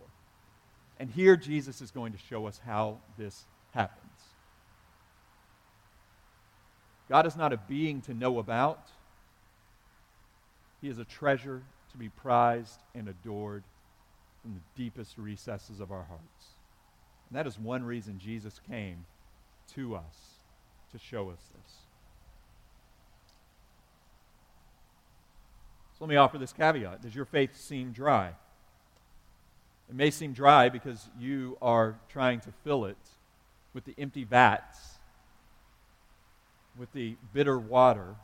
And 1.00 1.10
here 1.10 1.36
Jesus 1.36 1.82
is 1.82 1.90
going 1.90 2.12
to 2.12 2.20
show 2.20 2.46
us 2.46 2.62
how 2.64 3.00
this 3.18 3.46
happens. 3.72 4.06
God 7.10 7.26
is 7.26 7.36
not 7.36 7.52
a 7.52 7.58
being 7.58 8.02
to 8.02 8.14
know 8.14 8.38
about, 8.38 8.90
He 10.82 10.90
is 10.90 11.00
a 11.00 11.06
treasure 11.06 11.64
to 11.92 11.98
be 11.98 12.10
prized 12.10 12.82
and 12.96 13.08
adored 13.08 13.64
from 14.42 14.54
the 14.54 14.82
deepest 14.82 15.18
recesses 15.18 15.80
of 15.80 15.92
our 15.92 16.04
hearts. 16.04 16.46
And 17.30 17.38
that 17.38 17.48
is 17.48 17.60
one 17.60 17.84
reason 17.84 18.20
Jesus 18.20 18.60
came 18.68 19.06
to 19.76 19.96
us 19.96 20.40
to 20.92 20.98
show 20.98 21.30
us 21.30 21.40
this. 21.54 21.74
So 25.98 26.06
let 26.06 26.10
me 26.10 26.16
offer 26.16 26.38
this 26.38 26.54
caveat 26.54 27.02
Does 27.02 27.14
your 27.14 27.26
faith 27.26 27.56
seem 27.56 27.92
dry? 27.92 28.34
It 29.90 29.96
may 29.96 30.12
seem 30.12 30.34
dry 30.34 30.70
because 30.70 31.10
you 31.20 31.58
are 31.62 32.00
trying 32.10 32.40
to 32.42 32.52
fill 32.64 32.86
it 32.86 32.98
with 33.74 33.86
the 33.86 33.96
empty 33.98 34.24
vats, 34.24 35.00
with 36.78 36.92
the 36.94 37.16
bitter 37.34 37.58
water 37.58 38.16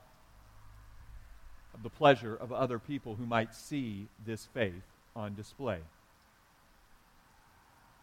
the 1.84 1.89
pleasure 1.89 2.36
of 2.36 2.51
other 2.51 2.79
people 2.79 3.15
who 3.15 3.25
might 3.25 3.53
see 3.53 4.08
this 4.25 4.48
faith 4.53 4.84
on 5.15 5.36
display. 5.36 5.79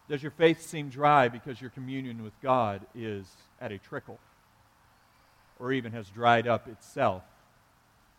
Does 0.09 0.23
your 0.23 0.33
faith 0.33 0.61
seem 0.61 0.88
dry 0.88 1.29
because 1.29 1.61
your 1.61 1.71
communion 1.71 2.23
with 2.23 2.38
God 2.43 2.83
is 2.95 3.26
at 3.61 3.73
a 3.73 3.79
trickle 3.79 4.19
or 5.59 5.73
even 5.73 5.93
has 5.93 6.09
dried 6.09 6.47
up 6.47 6.69
itself 6.69 7.23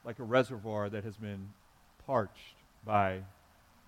like 0.06 0.20
a 0.20 0.24
reservoir 0.24 0.90
that 0.90 1.04
has 1.04 1.18
been 1.18 1.50
parched 2.06 2.56
by 2.86 3.20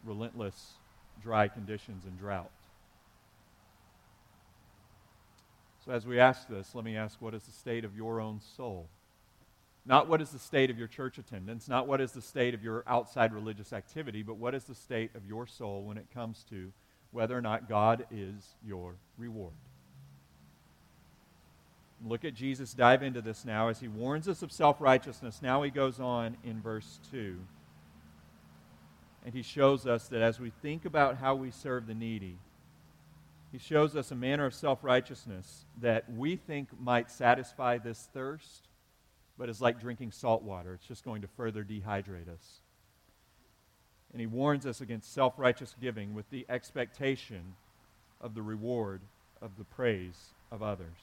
relentless 0.04 0.74
dry 1.22 1.48
conditions 1.48 2.06
and 2.06 2.18
drought. 2.20 2.52
So, 5.86 5.92
as 5.92 6.06
we 6.06 6.20
ask 6.20 6.48
this, 6.48 6.74
let 6.74 6.84
me 6.84 6.98
ask 6.98 7.22
what 7.22 7.34
is 7.34 7.44
the 7.44 7.52
state 7.52 7.86
of 7.86 7.96
your 7.96 8.20
own 8.20 8.42
soul? 8.58 8.88
Not 9.86 10.08
what 10.10 10.22
is 10.22 10.32
the 10.32 10.40
state 10.40 10.70
of 10.70 10.80
your 10.80 10.88
church 10.88 11.18
attendance, 11.18 11.68
not 11.68 11.88
what 11.88 12.02
is 12.02 12.12
the 12.12 12.22
state 12.22 12.54
of 12.54 12.64
your 12.64 12.84
outside 12.88 13.34
religious 13.34 13.72
activity, 13.72 14.24
but 14.24 14.38
what 14.38 14.56
is 14.56 14.64
the 14.64 14.74
state 14.74 15.12
of 15.16 15.26
your 15.26 15.46
soul 15.46 15.84
when 15.84 15.98
it 15.98 16.08
comes 16.14 16.44
to 16.50 16.72
whether 17.12 17.38
or 17.38 17.42
not 17.42 17.70
God 17.70 18.06
is 18.12 18.56
your 18.66 18.96
reward. 19.18 19.54
Look 22.04 22.26
at 22.26 22.34
Jesus 22.34 22.74
dive 22.74 23.04
into 23.04 23.22
this 23.22 23.46
now 23.46 23.70
as 23.70 23.80
he 23.80 23.88
warns 23.88 24.28
us 24.28 24.42
of 24.42 24.52
self 24.52 24.82
righteousness. 24.82 25.40
Now 25.42 25.64
he 25.64 25.70
goes 25.70 26.00
on 26.00 26.36
in 26.44 26.62
verse 26.62 27.00
2 27.12 27.38
and 29.26 29.34
he 29.34 29.42
shows 29.42 29.88
us 29.88 30.08
that 30.10 30.22
as 30.22 30.40
we 30.40 30.52
think 30.62 30.86
about 30.86 31.18
how 31.18 31.34
we 31.34 31.50
serve 31.50 31.88
the 31.88 31.96
needy, 31.96 32.38
he 33.52 33.58
shows 33.58 33.96
us 33.96 34.12
a 34.12 34.16
manner 34.16 34.46
of 34.46 34.54
self 34.54 34.84
righteousness 34.84 35.66
that 35.82 36.12
we 36.12 36.36
think 36.36 36.70
might 36.80 37.10
satisfy 37.10 37.80
this 37.80 38.08
thirst, 38.14 38.68
but 39.38 39.50
is 39.50 39.62
like 39.62 39.80
drinking 39.80 40.12
salt 40.12 40.44
water. 40.44 40.74
It's 40.74 40.88
just 40.88 41.04
going 41.04 41.22
to 41.22 41.28
further 41.28 41.64
dehydrate 41.64 42.30
us. 42.30 42.62
And 44.12 44.22
he 44.22 44.28
warns 44.28 44.66
us 44.66 44.82
against 44.82 45.14
self 45.14 45.34
righteous 45.38 45.76
giving 45.80 46.14
with 46.14 46.30
the 46.30 46.46
expectation 46.50 47.56
of 48.22 48.34
the 48.34 48.42
reward 48.42 49.02
of 49.42 49.58
the 49.58 49.66
praise 49.66 50.34
of 50.52 50.64
others. 50.64 50.98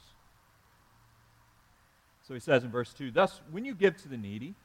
So 2.27 2.33
he 2.33 2.39
says 2.39 2.63
in 2.63 2.71
verse 2.71 2.93
2 2.93 3.11
Thus, 3.11 3.41
when 3.51 3.65
you 3.65 3.75
give 3.75 3.97
to 3.97 4.07
the 4.07 4.17
needy, 4.17 4.55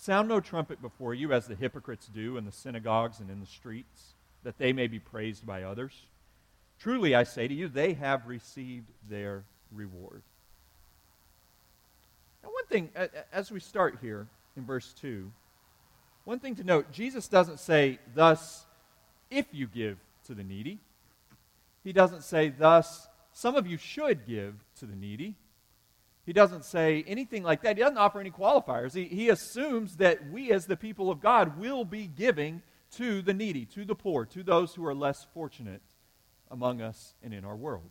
Sound 0.00 0.30
no 0.30 0.40
trumpet 0.40 0.80
before 0.80 1.12
you, 1.12 1.34
as 1.34 1.46
the 1.46 1.54
hypocrites 1.54 2.06
do 2.06 2.38
in 2.38 2.46
the 2.46 2.52
synagogues 2.52 3.20
and 3.20 3.30
in 3.30 3.38
the 3.38 3.46
streets, 3.46 4.14
that 4.44 4.56
they 4.56 4.72
may 4.72 4.86
be 4.86 4.98
praised 4.98 5.44
by 5.44 5.62
others. 5.62 6.06
Truly, 6.78 7.14
I 7.14 7.24
say 7.24 7.46
to 7.46 7.52
you, 7.52 7.68
they 7.68 7.92
have 7.92 8.26
received 8.26 8.86
their 9.10 9.44
reward. 9.70 10.22
Now, 12.42 12.50
one 12.50 12.66
thing, 12.66 12.90
as 13.32 13.50
we 13.50 13.60
start 13.60 13.98
here 14.00 14.26
in 14.56 14.64
verse 14.64 14.92
2, 15.00 15.30
one 16.24 16.38
thing 16.38 16.54
to 16.56 16.64
note 16.64 16.92
Jesus 16.92 17.28
doesn't 17.28 17.60
say, 17.60 17.98
thus, 18.14 18.66
if 19.30 19.46
you 19.52 19.66
give 19.66 19.98
to 20.26 20.34
the 20.34 20.44
needy. 20.44 20.78
He 21.82 21.92
doesn't 21.92 22.22
say, 22.22 22.50
thus, 22.50 23.08
some 23.32 23.56
of 23.56 23.66
you 23.66 23.76
should 23.76 24.26
give 24.26 24.54
to 24.78 24.86
the 24.86 24.96
needy. 24.96 25.34
He 26.26 26.32
doesn't 26.32 26.64
say 26.64 27.04
anything 27.06 27.42
like 27.42 27.62
that. 27.62 27.76
He 27.76 27.82
doesn't 27.82 27.98
offer 27.98 28.20
any 28.20 28.30
qualifiers. 28.30 28.94
He, 28.94 29.04
he 29.06 29.28
assumes 29.28 29.96
that 29.96 30.30
we, 30.30 30.52
as 30.52 30.66
the 30.66 30.76
people 30.76 31.10
of 31.10 31.20
God, 31.20 31.58
will 31.58 31.84
be 31.84 32.06
giving 32.06 32.62
to 32.92 33.22
the 33.22 33.34
needy, 33.34 33.64
to 33.66 33.84
the 33.84 33.94
poor, 33.94 34.26
to 34.26 34.42
those 34.42 34.74
who 34.74 34.86
are 34.86 34.94
less 34.94 35.26
fortunate 35.32 35.80
among 36.50 36.80
us 36.80 37.14
and 37.22 37.32
in 37.32 37.44
our 37.44 37.56
world. 37.56 37.90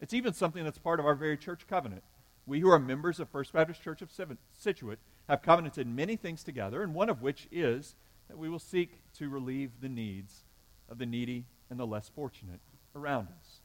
It's 0.00 0.14
even 0.14 0.32
something 0.32 0.64
that's 0.64 0.78
part 0.78 0.98
of 0.98 1.06
our 1.06 1.14
very 1.14 1.36
church 1.36 1.66
covenant. 1.68 2.02
We 2.50 2.58
who 2.58 2.68
are 2.68 2.80
members 2.80 3.20
of 3.20 3.28
First 3.28 3.52
Baptist 3.52 3.80
Church 3.80 4.02
of 4.02 4.10
Scituate 4.58 4.98
have 5.28 5.40
covenanted 5.40 5.86
many 5.86 6.16
things 6.16 6.42
together, 6.42 6.82
and 6.82 6.92
one 6.92 7.08
of 7.08 7.22
which 7.22 7.46
is 7.52 7.94
that 8.26 8.38
we 8.38 8.48
will 8.48 8.58
seek 8.58 9.00
to 9.18 9.28
relieve 9.28 9.70
the 9.80 9.88
needs 9.88 10.40
of 10.88 10.98
the 10.98 11.06
needy 11.06 11.44
and 11.70 11.78
the 11.78 11.86
less 11.86 12.08
fortunate 12.08 12.58
around 12.96 13.28
us. 13.28 13.60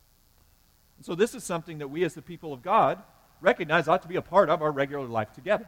And 0.97 1.05
so, 1.05 1.15
this 1.15 1.33
is 1.33 1.43
something 1.43 1.79
that 1.79 1.87
we, 1.87 2.03
as 2.03 2.13
the 2.13 2.21
people 2.21 2.53
of 2.53 2.61
God, 2.61 3.01
recognize 3.41 3.87
ought 3.87 4.03
to 4.03 4.07
be 4.07 4.17
a 4.17 4.21
part 4.21 4.51
of 4.51 4.61
our 4.61 4.71
regular 4.71 5.07
life 5.07 5.33
together. 5.33 5.67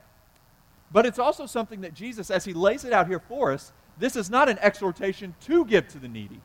But 0.91 1.07
it's 1.07 1.17
also 1.17 1.47
something 1.47 1.81
that 1.81 1.95
Jesus, 1.95 2.29
as 2.29 2.45
he 2.45 2.53
lays 2.53 2.85
it 2.85 2.93
out 2.93 3.07
here 3.07 3.19
for 3.19 3.51
us, 3.51 3.73
this 3.97 4.15
is 4.15 4.29
not 4.29 4.47
an 4.47 4.59
exhortation 4.59 5.33
to 5.41 5.65
give 5.65 5.87
to 5.87 5.97
the 5.97 6.07
needy. 6.07 6.39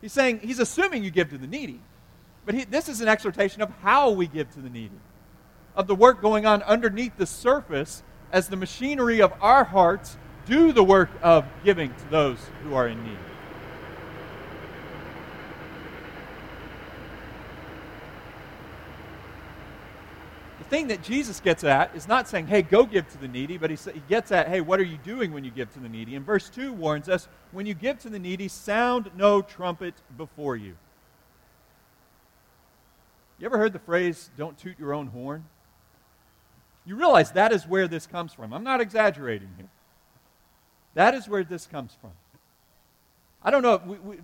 He's 0.00 0.12
saying, 0.12 0.40
he's 0.40 0.58
assuming 0.58 1.04
you 1.04 1.12
give 1.12 1.30
to 1.30 1.38
the 1.38 1.46
needy. 1.46 1.80
But 2.44 2.56
he, 2.56 2.64
this 2.64 2.88
is 2.88 3.00
an 3.00 3.06
exhortation 3.06 3.62
of 3.62 3.70
how 3.82 4.10
we 4.10 4.26
give 4.26 4.50
to 4.54 4.60
the 4.60 4.68
needy, 4.68 4.98
of 5.76 5.86
the 5.86 5.94
work 5.94 6.20
going 6.20 6.46
on 6.46 6.62
underneath 6.62 7.16
the 7.16 7.26
surface 7.26 8.02
as 8.32 8.48
the 8.48 8.56
machinery 8.56 9.20
of 9.20 9.32
our 9.40 9.64
hearts 9.64 10.16
do 10.46 10.72
the 10.72 10.84
work 10.84 11.10
of 11.22 11.44
giving 11.64 11.94
to 11.94 12.10
those 12.10 12.38
who 12.62 12.74
are 12.74 12.88
in 12.88 13.02
need. 13.04 13.18
The 20.58 20.64
thing 20.70 20.88
that 20.88 21.02
Jesus 21.02 21.40
gets 21.40 21.62
at 21.62 21.94
is 21.94 22.08
not 22.08 22.26
saying, 22.26 22.46
hey, 22.46 22.62
go 22.62 22.84
give 22.84 23.08
to 23.12 23.18
the 23.18 23.28
needy, 23.28 23.58
but 23.58 23.70
he, 23.70 23.76
he 23.92 24.02
gets 24.08 24.32
at, 24.32 24.48
hey, 24.48 24.60
what 24.60 24.80
are 24.80 24.84
you 24.84 24.96
doing 24.98 25.32
when 25.32 25.44
you 25.44 25.50
give 25.50 25.72
to 25.74 25.78
the 25.78 25.88
needy? 25.88 26.16
And 26.16 26.24
verse 26.24 26.48
2 26.48 26.72
warns 26.72 27.08
us, 27.08 27.28
when 27.52 27.66
you 27.66 27.74
give 27.74 27.98
to 28.00 28.08
the 28.08 28.18
needy, 28.18 28.48
sound 28.48 29.10
no 29.16 29.42
trumpet 29.42 29.94
before 30.16 30.56
you. 30.56 30.74
You 33.38 33.46
ever 33.46 33.58
heard 33.58 33.72
the 33.72 33.78
phrase, 33.78 34.30
don't 34.36 34.56
toot 34.58 34.78
your 34.78 34.94
own 34.94 35.08
horn? 35.08 35.44
You 36.86 36.96
realize 36.96 37.32
that 37.32 37.52
is 37.52 37.66
where 37.66 37.88
this 37.88 38.06
comes 38.06 38.32
from. 38.32 38.52
I'm 38.52 38.64
not 38.64 38.80
exaggerating 38.80 39.48
here. 39.56 39.68
That 40.94 41.14
is 41.14 41.28
where 41.28 41.44
this 41.44 41.66
comes 41.66 41.96
from. 42.00 42.12
I 43.42 43.50
don't 43.50 43.62
know. 43.62 43.80
We, 43.84 43.96
we, 43.98 44.16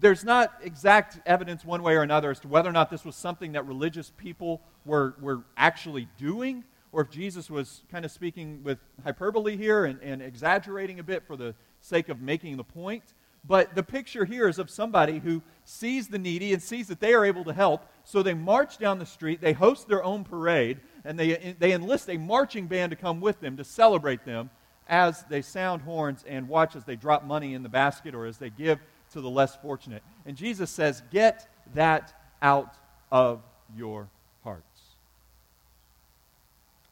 there's 0.00 0.24
not 0.24 0.52
exact 0.62 1.20
evidence 1.26 1.64
one 1.64 1.82
way 1.82 1.94
or 1.94 2.02
another 2.02 2.30
as 2.30 2.40
to 2.40 2.48
whether 2.48 2.68
or 2.68 2.72
not 2.72 2.90
this 2.90 3.04
was 3.04 3.16
something 3.16 3.52
that 3.52 3.66
religious 3.66 4.12
people 4.16 4.60
were, 4.84 5.14
were 5.20 5.42
actually 5.56 6.08
doing, 6.16 6.64
or 6.92 7.02
if 7.02 7.10
Jesus 7.10 7.50
was 7.50 7.82
kind 7.90 8.04
of 8.04 8.10
speaking 8.10 8.62
with 8.62 8.78
hyperbole 9.02 9.56
here 9.56 9.84
and, 9.84 10.00
and 10.00 10.22
exaggerating 10.22 11.00
a 11.00 11.02
bit 11.02 11.24
for 11.26 11.36
the 11.36 11.54
sake 11.80 12.08
of 12.08 12.20
making 12.20 12.56
the 12.56 12.64
point. 12.64 13.02
But 13.44 13.74
the 13.74 13.82
picture 13.82 14.24
here 14.24 14.48
is 14.48 14.58
of 14.58 14.70
somebody 14.70 15.18
who 15.18 15.42
sees 15.64 16.08
the 16.08 16.18
needy 16.18 16.52
and 16.52 16.62
sees 16.62 16.88
that 16.88 17.00
they 17.00 17.14
are 17.14 17.24
able 17.24 17.44
to 17.44 17.52
help, 17.52 17.86
so 18.04 18.22
they 18.22 18.34
march 18.34 18.78
down 18.78 18.98
the 18.98 19.06
street, 19.06 19.40
they 19.40 19.52
host 19.52 19.88
their 19.88 20.02
own 20.02 20.24
parade, 20.24 20.80
and 21.08 21.18
they, 21.18 21.56
they 21.58 21.72
enlist 21.72 22.10
a 22.10 22.18
marching 22.18 22.66
band 22.66 22.90
to 22.90 22.96
come 22.96 23.18
with 23.18 23.40
them 23.40 23.56
to 23.56 23.64
celebrate 23.64 24.26
them 24.26 24.50
as 24.86 25.24
they 25.30 25.40
sound 25.40 25.80
horns 25.80 26.22
and 26.28 26.46
watch 26.46 26.76
as 26.76 26.84
they 26.84 26.96
drop 26.96 27.24
money 27.24 27.54
in 27.54 27.62
the 27.62 27.68
basket 27.68 28.14
or 28.14 28.26
as 28.26 28.36
they 28.36 28.50
give 28.50 28.78
to 29.12 29.22
the 29.22 29.30
less 29.30 29.56
fortunate. 29.56 30.02
And 30.26 30.36
Jesus 30.36 30.70
says, 30.70 31.02
Get 31.10 31.48
that 31.74 32.12
out 32.42 32.74
of 33.10 33.42
your 33.74 34.10
hearts. 34.44 34.82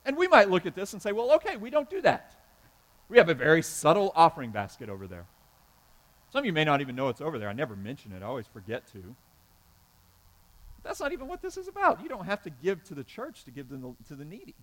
And 0.07 0.17
we 0.17 0.29
might 0.29 0.49
look 0.49 0.65
at 0.65 0.75
this 0.75 0.95
and 0.95 1.03
say, 1.03 1.13
Well, 1.13 1.33
okay, 1.33 1.59
we 1.59 1.69
don't 1.69 1.91
do 1.91 2.01
that. 2.01 2.35
We 3.11 3.19
have 3.19 3.29
a 3.29 3.35
very 3.35 3.63
subtle 3.63 4.13
offering 4.17 4.51
basket 4.51 4.89
over 4.89 5.07
there. 5.07 5.27
Some 6.33 6.39
of 6.39 6.47
you 6.47 6.55
may 6.55 6.65
not 6.65 6.81
even 6.81 6.97
know 6.97 7.11
it's 7.11 7.21
over 7.21 7.39
there. 7.39 7.51
I 7.51 7.53
never 7.53 7.77
mention 7.77 8.13
it, 8.13 8.23
I 8.23 8.27
always 8.27 8.47
forget 8.47 8.91
to. 8.93 9.15
That's 10.87 11.01
not 11.01 11.13
even 11.13 11.27
what 11.27 11.43
this 11.43 11.57
is 11.57 11.67
about. 11.67 12.01
You 12.01 12.09
don't 12.09 12.27
have 12.27 12.43
to 12.43 12.51
give 12.51 12.85
to 12.85 12.95
the 12.95 13.03
church 13.03 13.45
to 13.45 13.51
give 13.51 13.69
to 13.71 13.77
the, 13.77 13.95
to 14.09 14.15
the 14.15 14.25
needy. 14.25 14.55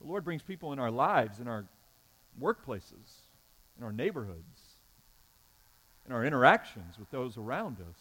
The 0.00 0.06
Lord 0.06 0.24
brings 0.24 0.42
people 0.42 0.72
in 0.72 0.78
our 0.78 0.90
lives, 0.90 1.40
in 1.40 1.48
our 1.48 1.64
workplaces, 2.40 3.22
in 3.76 3.84
our 3.84 3.92
neighborhoods, 3.92 4.76
in 6.06 6.12
our 6.12 6.24
interactions 6.24 6.96
with 6.96 7.10
those 7.10 7.36
around 7.36 7.78
us. 7.80 7.98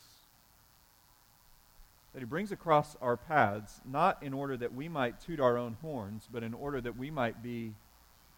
That 2.14 2.20
He 2.20 2.26
brings 2.26 2.52
across 2.52 2.96
our 3.02 3.18
paths, 3.18 3.82
not 3.90 4.22
in 4.22 4.34
order 4.34 4.56
that 4.58 4.76
we 4.76 4.88
might 4.88 5.20
toot 5.20 5.40
our 5.40 5.58
own 5.58 5.78
horns, 5.82 6.30
but 6.32 6.44
in 6.44 6.54
order 6.54 6.80
that 6.80 6.96
we 6.96 7.10
might 7.10 7.42
be 7.42 7.74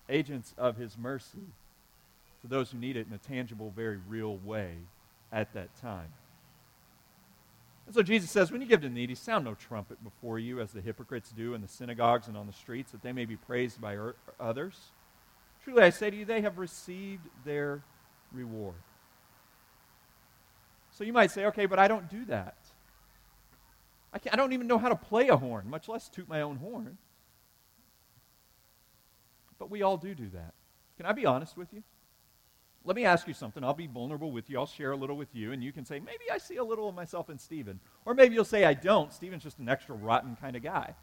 agents 0.07 0.53
of 0.57 0.77
His 0.77 0.97
mercy 0.97 1.51
to 2.41 2.47
those 2.47 2.71
who 2.71 2.77
need 2.77 2.95
it 2.95 3.07
in 3.07 3.13
a 3.13 3.17
tangible, 3.17 3.73
very 3.75 3.97
real 4.07 4.37
way 4.37 4.75
at 5.33 5.53
that 5.55 5.75
time. 5.81 6.13
And 7.85 7.93
so 7.93 8.01
Jesus 8.01 8.31
says, 8.31 8.51
when 8.51 8.61
you 8.61 8.67
give 8.67 8.81
to 8.81 8.87
the 8.87 8.93
needy, 8.93 9.13
sound 9.15 9.45
no 9.45 9.53
trumpet 9.53 10.03
before 10.03 10.39
you, 10.39 10.59
as 10.59 10.71
the 10.71 10.81
hypocrites 10.81 11.31
do 11.31 11.53
in 11.53 11.61
the 11.61 11.67
synagogues 11.67 12.27
and 12.27 12.35
on 12.35 12.47
the 12.47 12.53
streets, 12.53 12.91
that 12.91 13.03
they 13.03 13.11
may 13.11 13.25
be 13.25 13.35
praised 13.35 13.79
by 13.79 13.95
er- 13.95 14.15
others. 14.39 14.79
Truly 15.63 15.83
I 15.83 15.91
say 15.91 16.09
to 16.09 16.15
you, 16.15 16.25
they 16.25 16.41
have 16.41 16.57
received 16.57 17.27
their 17.43 17.83
reward. 18.31 18.75
So 20.91 21.03
you 21.03 21.13
might 21.13 21.29
say, 21.29 21.45
okay, 21.45 21.65
but 21.65 21.77
I 21.77 21.87
don't 21.87 22.09
do 22.09 22.25
that. 22.25 22.57
I, 24.13 24.19
I 24.31 24.35
don't 24.35 24.53
even 24.53 24.67
know 24.67 24.77
how 24.77 24.89
to 24.89 24.95
play 24.95 25.27
a 25.27 25.37
horn, 25.37 25.69
much 25.69 25.87
less 25.87 26.09
toot 26.09 26.27
my 26.27 26.41
own 26.41 26.57
horn. 26.57 26.97
But 29.59 29.69
we 29.69 29.83
all 29.83 29.97
do 29.97 30.15
do 30.15 30.29
that. 30.33 30.53
Can 30.97 31.05
I 31.05 31.11
be 31.11 31.25
honest 31.25 31.57
with 31.57 31.73
you? 31.73 31.83
Let 32.85 32.95
me 32.95 33.03
ask 33.03 33.27
you 33.27 33.33
something. 33.33 33.63
I'll 33.63 33.73
be 33.73 33.87
vulnerable 33.87 34.31
with 34.31 34.47
you. 34.47 34.59
I'll 34.59 34.67
share 34.67 34.91
a 34.91 34.95
little 34.95 35.17
with 35.17 35.33
you, 35.33 35.51
and 35.51 35.63
you 35.63 35.71
can 35.71 35.85
say, 35.85 35.99
maybe 35.99 36.25
I 36.31 36.37
see 36.37 36.57
a 36.57 36.63
little 36.63 36.87
of 36.87 36.93
myself 36.93 37.31
in 37.31 37.39
Stephen. 37.39 37.79
Or 38.05 38.13
maybe 38.13 38.35
you'll 38.35 38.45
say, 38.45 38.63
I 38.63 38.75
don't. 38.75 39.11
Stephen's 39.11 39.41
just 39.41 39.57
an 39.57 39.67
extra 39.67 39.95
rotten 39.95 40.35
kind 40.35 40.55
of 40.55 40.61
guy. 40.61 40.93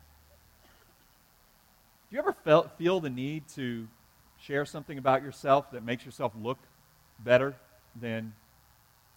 Do 2.09 2.17
you 2.17 2.21
ever 2.21 2.33
felt, 2.33 2.79
feel 2.79 3.01
the 3.01 3.11
need 3.11 3.49
to 3.57 3.89
share 4.39 4.65
something 4.65 4.97
about 4.97 5.23
yourself 5.23 5.73
that 5.73 5.85
makes 5.85 6.07
yourself 6.07 6.33
look 6.41 6.59
better 7.19 7.57
than 8.01 8.33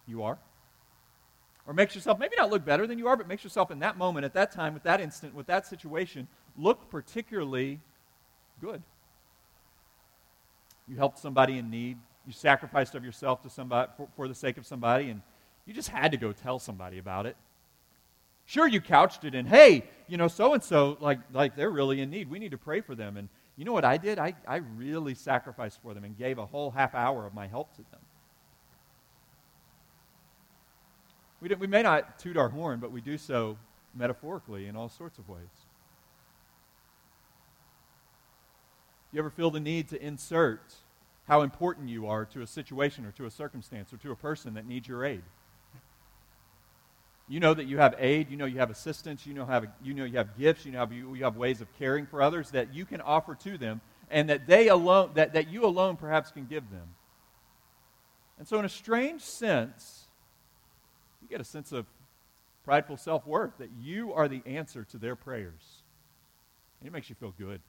you 0.07 0.23
are? 0.23 0.39
Or 1.67 1.73
makes 1.73 1.93
yourself 1.93 2.17
maybe 2.17 2.35
not 2.35 2.49
look 2.49 2.65
better 2.65 2.87
than 2.87 2.97
you 2.97 3.07
are, 3.07 3.15
but 3.15 3.27
makes 3.27 3.43
yourself 3.43 3.69
in 3.69 3.79
that 3.79 3.95
moment, 3.95 4.25
at 4.25 4.33
that 4.33 4.51
time, 4.51 4.73
with 4.73 4.83
that 4.83 5.01
instant, 5.01 5.35
with 5.35 5.45
that 5.47 5.67
situation, 5.67 6.27
look 6.57 6.89
particularly 6.89 7.79
good. 8.59 8.81
You 10.87 10.95
helped 10.95 11.19
somebody 11.19 11.59
in 11.59 11.69
need 11.69 11.97
you 12.25 12.33
sacrificed 12.33 12.95
of 12.95 13.05
yourself 13.05 13.41
to 13.43 13.49
somebody 13.49 13.91
for, 13.97 14.07
for 14.15 14.27
the 14.27 14.35
sake 14.35 14.57
of 14.57 14.65
somebody, 14.65 15.09
and 15.09 15.21
you 15.65 15.73
just 15.73 15.89
had 15.89 16.11
to 16.11 16.17
go 16.17 16.31
tell 16.31 16.59
somebody 16.59 16.97
about 16.97 17.25
it. 17.25 17.35
Sure, 18.45 18.67
you 18.67 18.79
couched 18.79 19.23
it 19.23 19.33
in, 19.33 19.45
hey, 19.45 19.83
you 20.07 20.17
know, 20.17 20.27
so 20.27 20.53
and 20.53 20.63
so, 20.63 20.97
like, 20.99 21.19
like 21.33 21.55
they're 21.55 21.71
really 21.71 22.01
in 22.01 22.09
need. 22.11 22.29
We 22.29 22.37
need 22.37 22.51
to 22.51 22.57
pray 22.57 22.81
for 22.81 22.93
them. 22.93 23.17
And 23.17 23.27
you 23.57 23.65
know 23.65 23.73
what 23.73 23.85
I 23.85 23.97
did? 23.97 24.19
I, 24.19 24.35
I 24.47 24.57
really 24.57 25.15
sacrificed 25.15 25.81
for 25.81 25.93
them 25.93 26.03
and 26.03 26.17
gave 26.17 26.37
a 26.37 26.45
whole 26.45 26.69
half 26.69 26.93
hour 26.93 27.25
of 27.25 27.33
my 27.33 27.47
help 27.47 27.75
to 27.75 27.81
them. 27.91 28.01
We, 31.41 31.49
we 31.55 31.67
may 31.67 31.81
not 31.81 32.19
toot 32.19 32.37
our 32.37 32.49
horn, 32.49 32.79
but 32.79 32.91
we 32.91 33.01
do 33.01 33.17
so 33.17 33.57
metaphorically 33.95 34.67
in 34.67 34.75
all 34.75 34.89
sorts 34.89 35.17
of 35.17 35.27
ways. 35.27 35.65
You 39.11 39.19
ever 39.19 39.29
feel 39.29 39.49
the 39.49 39.59
need 39.59 39.89
to 39.89 40.01
insert 40.03 40.75
how 41.27 41.41
important 41.41 41.89
you 41.89 42.07
are 42.07 42.25
to 42.25 42.41
a 42.41 42.47
situation 42.47 43.05
or 43.05 43.11
to 43.11 43.25
a 43.25 43.31
circumstance 43.31 43.91
or 43.91 43.97
to 43.97 44.11
a 44.11 44.15
person 44.15 44.53
that 44.53 44.67
needs 44.67 44.87
your 44.87 45.03
aid. 45.03 45.23
You 47.27 47.39
know 47.39 47.55
that 47.55 47.65
you 47.65 47.79
have 47.79 47.95
aid, 47.97 48.29
you 48.29 48.37
know 48.37 48.45
you 48.45 48.59
have 48.59 48.69
assistance, 48.69 49.25
you 49.25 49.33
know, 49.33 49.45
have, 49.45 49.65
you, 49.83 49.95
know 49.95 50.05
you 50.05 50.17
have 50.17 50.37
gifts, 50.37 50.63
you 50.63 50.71
know 50.71 50.87
you, 50.91 51.15
you 51.15 51.23
have 51.23 51.37
ways 51.37 51.59
of 51.59 51.67
caring 51.79 52.05
for 52.05 52.21
others 52.21 52.51
that 52.51 52.75
you 52.75 52.85
can 52.85 53.01
offer 53.01 53.33
to 53.35 53.57
them 53.57 53.81
and 54.11 54.29
that 54.29 54.45
they 54.45 54.67
alone, 54.67 55.11
that, 55.15 55.33
that 55.33 55.49
you 55.49 55.65
alone 55.65 55.95
perhaps 55.95 56.31
can 56.31 56.45
give 56.45 56.69
them. 56.69 56.87
And 58.37 58.47
so, 58.47 58.59
in 58.59 58.65
a 58.65 58.69
strange 58.69 59.21
sense, 59.21 60.05
you 61.21 61.27
get 61.27 61.41
a 61.41 61.45
sense 61.45 61.71
of 61.71 61.87
prideful 62.63 62.97
self 62.97 63.25
worth 63.25 63.57
that 63.57 63.69
you 63.81 64.13
are 64.13 64.27
the 64.27 64.41
answer 64.45 64.83
to 64.83 64.97
their 64.97 65.15
prayers. 65.15 65.81
And 66.79 66.87
it 66.87 66.91
makes 66.91 67.09
you 67.09 67.15
feel 67.15 67.33
good. 67.37 67.61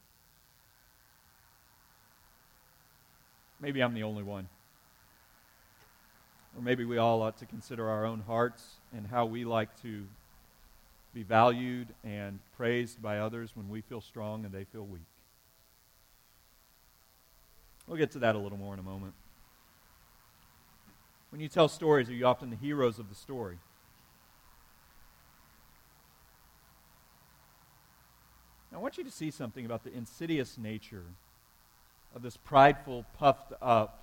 Maybe 3.60 3.82
I'm 3.82 3.94
the 3.94 4.02
only 4.02 4.22
one. 4.22 4.48
Or 6.56 6.62
maybe 6.62 6.84
we 6.84 6.98
all 6.98 7.22
ought 7.22 7.38
to 7.38 7.46
consider 7.46 7.88
our 7.88 8.04
own 8.04 8.20
hearts 8.20 8.76
and 8.96 9.06
how 9.06 9.26
we 9.26 9.44
like 9.44 9.80
to 9.82 10.06
be 11.12 11.22
valued 11.22 11.88
and 12.04 12.38
praised 12.56 13.00
by 13.00 13.18
others 13.18 13.52
when 13.54 13.68
we 13.68 13.80
feel 13.80 14.00
strong 14.00 14.44
and 14.44 14.52
they 14.52 14.64
feel 14.64 14.84
weak. 14.84 15.06
We'll 17.86 17.98
get 17.98 18.10
to 18.12 18.18
that 18.20 18.34
a 18.34 18.38
little 18.38 18.58
more 18.58 18.74
in 18.74 18.80
a 18.80 18.82
moment. 18.82 19.14
When 21.30 21.40
you 21.40 21.48
tell 21.48 21.68
stories, 21.68 22.08
are 22.08 22.14
you 22.14 22.26
often 22.26 22.50
the 22.50 22.56
heroes 22.56 22.98
of 22.98 23.08
the 23.08 23.14
story? 23.14 23.58
I 28.74 28.78
want 28.78 28.98
you 28.98 29.04
to 29.04 29.10
see 29.10 29.30
something 29.30 29.64
about 29.64 29.84
the 29.84 29.94
insidious 29.94 30.58
nature 30.58 31.04
of 32.16 32.22
this 32.22 32.36
prideful, 32.38 33.04
puffed 33.18 33.52
up, 33.60 34.02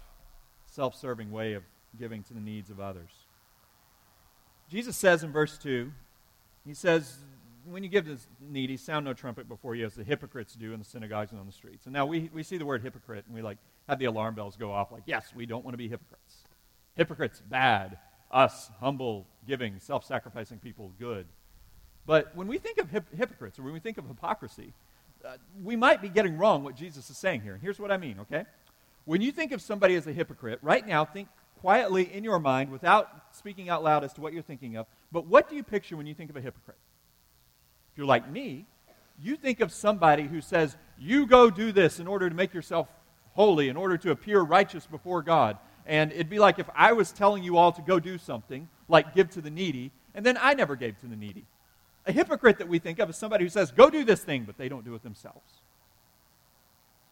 self 0.68 0.96
serving 0.96 1.32
way 1.32 1.54
of 1.54 1.64
giving 1.98 2.22
to 2.24 2.34
the 2.34 2.40
needs 2.40 2.70
of 2.70 2.80
others. 2.80 3.10
Jesus 4.70 4.96
says 4.96 5.24
in 5.24 5.32
verse 5.32 5.58
2, 5.58 5.92
He 6.66 6.76
says, 6.76 7.18
When 7.66 7.84
you 7.84 7.90
give 7.90 8.06
to 8.06 8.14
the 8.14 8.22
needy, 8.40 8.78
sound 8.78 9.06
no 9.06 9.14
trumpet 9.14 9.50
before 9.50 9.74
you, 9.74 9.86
as 9.88 9.96
the 9.96 10.04
hypocrites 10.04 10.54
do 10.54 10.74
in 10.74 10.80
the 10.80 10.86
synagogues 10.86 11.32
and 11.32 11.40
on 11.40 11.48
the 11.48 11.52
streets. 11.52 11.88
And 11.88 11.94
now 11.94 12.06
we, 12.06 12.30
we 12.32 12.44
see 12.44 12.58
the 12.58 12.68
word 12.68 12.84
hypocrite, 12.84 13.26
and 13.26 13.36
we 13.36 13.42
like 13.42 13.58
have 13.90 13.98
the 13.98 14.06
alarm 14.06 14.36
bells 14.36 14.56
go 14.56 14.72
off 14.72 14.92
like, 14.92 15.04
yes, 15.08 15.34
we 15.36 15.48
don't 15.48 15.66
want 15.66 15.74
to 15.74 15.80
be 15.80 15.90
hypocrites. 15.90 16.44
Hypocrites, 16.96 17.42
bad. 17.50 17.98
Us, 18.30 18.70
humble, 18.80 19.26
giving, 19.48 19.80
self 19.80 20.06
sacrificing 20.06 20.60
people, 20.60 20.92
good. 21.00 21.26
But 22.06 22.36
when 22.36 22.48
we 22.48 22.60
think 22.60 22.78
of 22.78 22.92
hip- 22.92 23.16
hypocrites, 23.16 23.58
or 23.58 23.64
when 23.64 23.74
we 23.74 23.80
think 23.80 23.98
of 23.98 24.08
hypocrisy, 24.08 24.74
uh, 25.26 25.38
we 25.64 25.76
might 25.76 26.02
be 26.02 26.10
getting 26.10 26.38
wrong 26.38 26.64
what 26.64 26.76
Jesus 26.76 27.10
is 27.10 27.18
saying 27.18 27.42
here. 27.42 27.54
And 27.54 27.62
here's 27.62 27.80
what 27.80 27.92
I 27.92 27.98
mean, 27.98 28.20
okay? 28.22 28.46
When 29.06 29.22
you 29.22 29.32
think 29.32 29.52
of 29.52 29.62
somebody 29.62 29.96
as 29.96 30.08
a 30.08 30.14
hypocrite, 30.14 30.60
right 30.62 30.86
now, 30.86 31.06
think 31.06 31.28
quietly 31.60 32.14
in 32.14 32.24
your 32.24 32.40
mind 32.40 32.70
without 32.72 33.10
speaking 33.32 33.70
out 33.70 33.84
loud 33.84 34.04
as 34.04 34.14
to 34.14 34.22
what 34.22 34.34
you're 34.34 34.42
thinking 34.42 34.76
of. 34.76 34.86
But 35.12 35.28
what 35.28 35.50
do 35.50 35.56
you 35.56 35.64
picture 35.64 35.96
when 35.96 36.06
you 36.06 36.14
think 36.14 36.30
of 36.30 36.36
a 36.36 36.42
hypocrite? 36.42 36.78
If 37.92 37.98
you're 37.98 38.08
like 38.08 38.30
me, 38.30 38.66
you 39.22 39.36
think 39.36 39.62
of 39.62 39.72
somebody 39.72 40.24
who 40.24 40.42
says, 40.42 40.76
You 40.98 41.26
go 41.26 41.50
do 41.50 41.72
this 41.72 42.00
in 42.00 42.08
order 42.08 42.30
to 42.30 42.36
make 42.36 42.54
yourself 42.54 42.90
holy, 43.34 43.70
in 43.70 43.78
order 43.78 43.98
to 43.98 44.12
appear 44.12 44.42
righteous 44.42 44.86
before 44.86 45.22
God. 45.22 45.58
And 45.86 46.12
it'd 46.12 46.30
be 46.30 46.40
like 46.40 46.60
if 46.60 46.70
I 46.76 46.94
was 46.94 47.12
telling 47.12 47.44
you 47.44 47.58
all 47.58 47.72
to 47.72 47.82
go 47.82 48.00
do 48.00 48.18
something, 48.18 48.68
like 48.88 49.16
give 49.16 49.30
to 49.32 49.42
the 49.42 49.50
needy, 49.50 49.92
and 50.16 50.26
then 50.26 50.38
I 50.40 50.54
never 50.54 50.76
gave 50.76 51.00
to 51.00 51.08
the 51.08 51.16
needy. 51.16 51.46
A 52.06 52.12
hypocrite 52.12 52.58
that 52.58 52.68
we 52.68 52.80
think 52.80 53.00
of 53.00 53.10
is 53.10 53.18
somebody 53.18 53.44
who 53.46 53.50
says, 53.50 53.72
go 53.72 53.90
do 53.90 54.04
this 54.04 54.24
thing, 54.24 54.44
but 54.44 54.58
they 54.58 54.68
don't 54.68 54.84
do 54.84 54.94
it 54.96 55.04
themselves. 55.04 55.62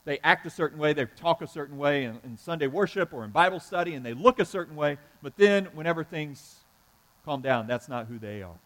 They 0.04 0.19
act 0.19 0.45
a 0.45 0.49
certain 0.49 0.80
way, 0.80 0.93
they 0.93 1.06
talk 1.06 1.41
a 1.41 1.47
certain 1.47 1.77
way 1.77 2.06
in, 2.06 2.19
in 2.23 2.38
Sunday 2.38 2.67
worship 2.67 3.13
or 3.13 3.23
in 3.23 3.32
Bible 3.32 3.60
study, 3.60 3.93
and 3.93 4.06
they 4.06 4.13
look 4.13 4.39
a 4.39 4.45
certain 4.45 4.75
way, 4.75 4.97
but 5.21 5.38
then 5.38 5.65
whenever 5.73 6.04
things 6.04 6.56
calm 7.23 7.41
down, 7.41 7.67
that's 7.67 7.88
not 7.88 8.08
who 8.08 8.17
they 8.17 8.41
are. 8.41 8.60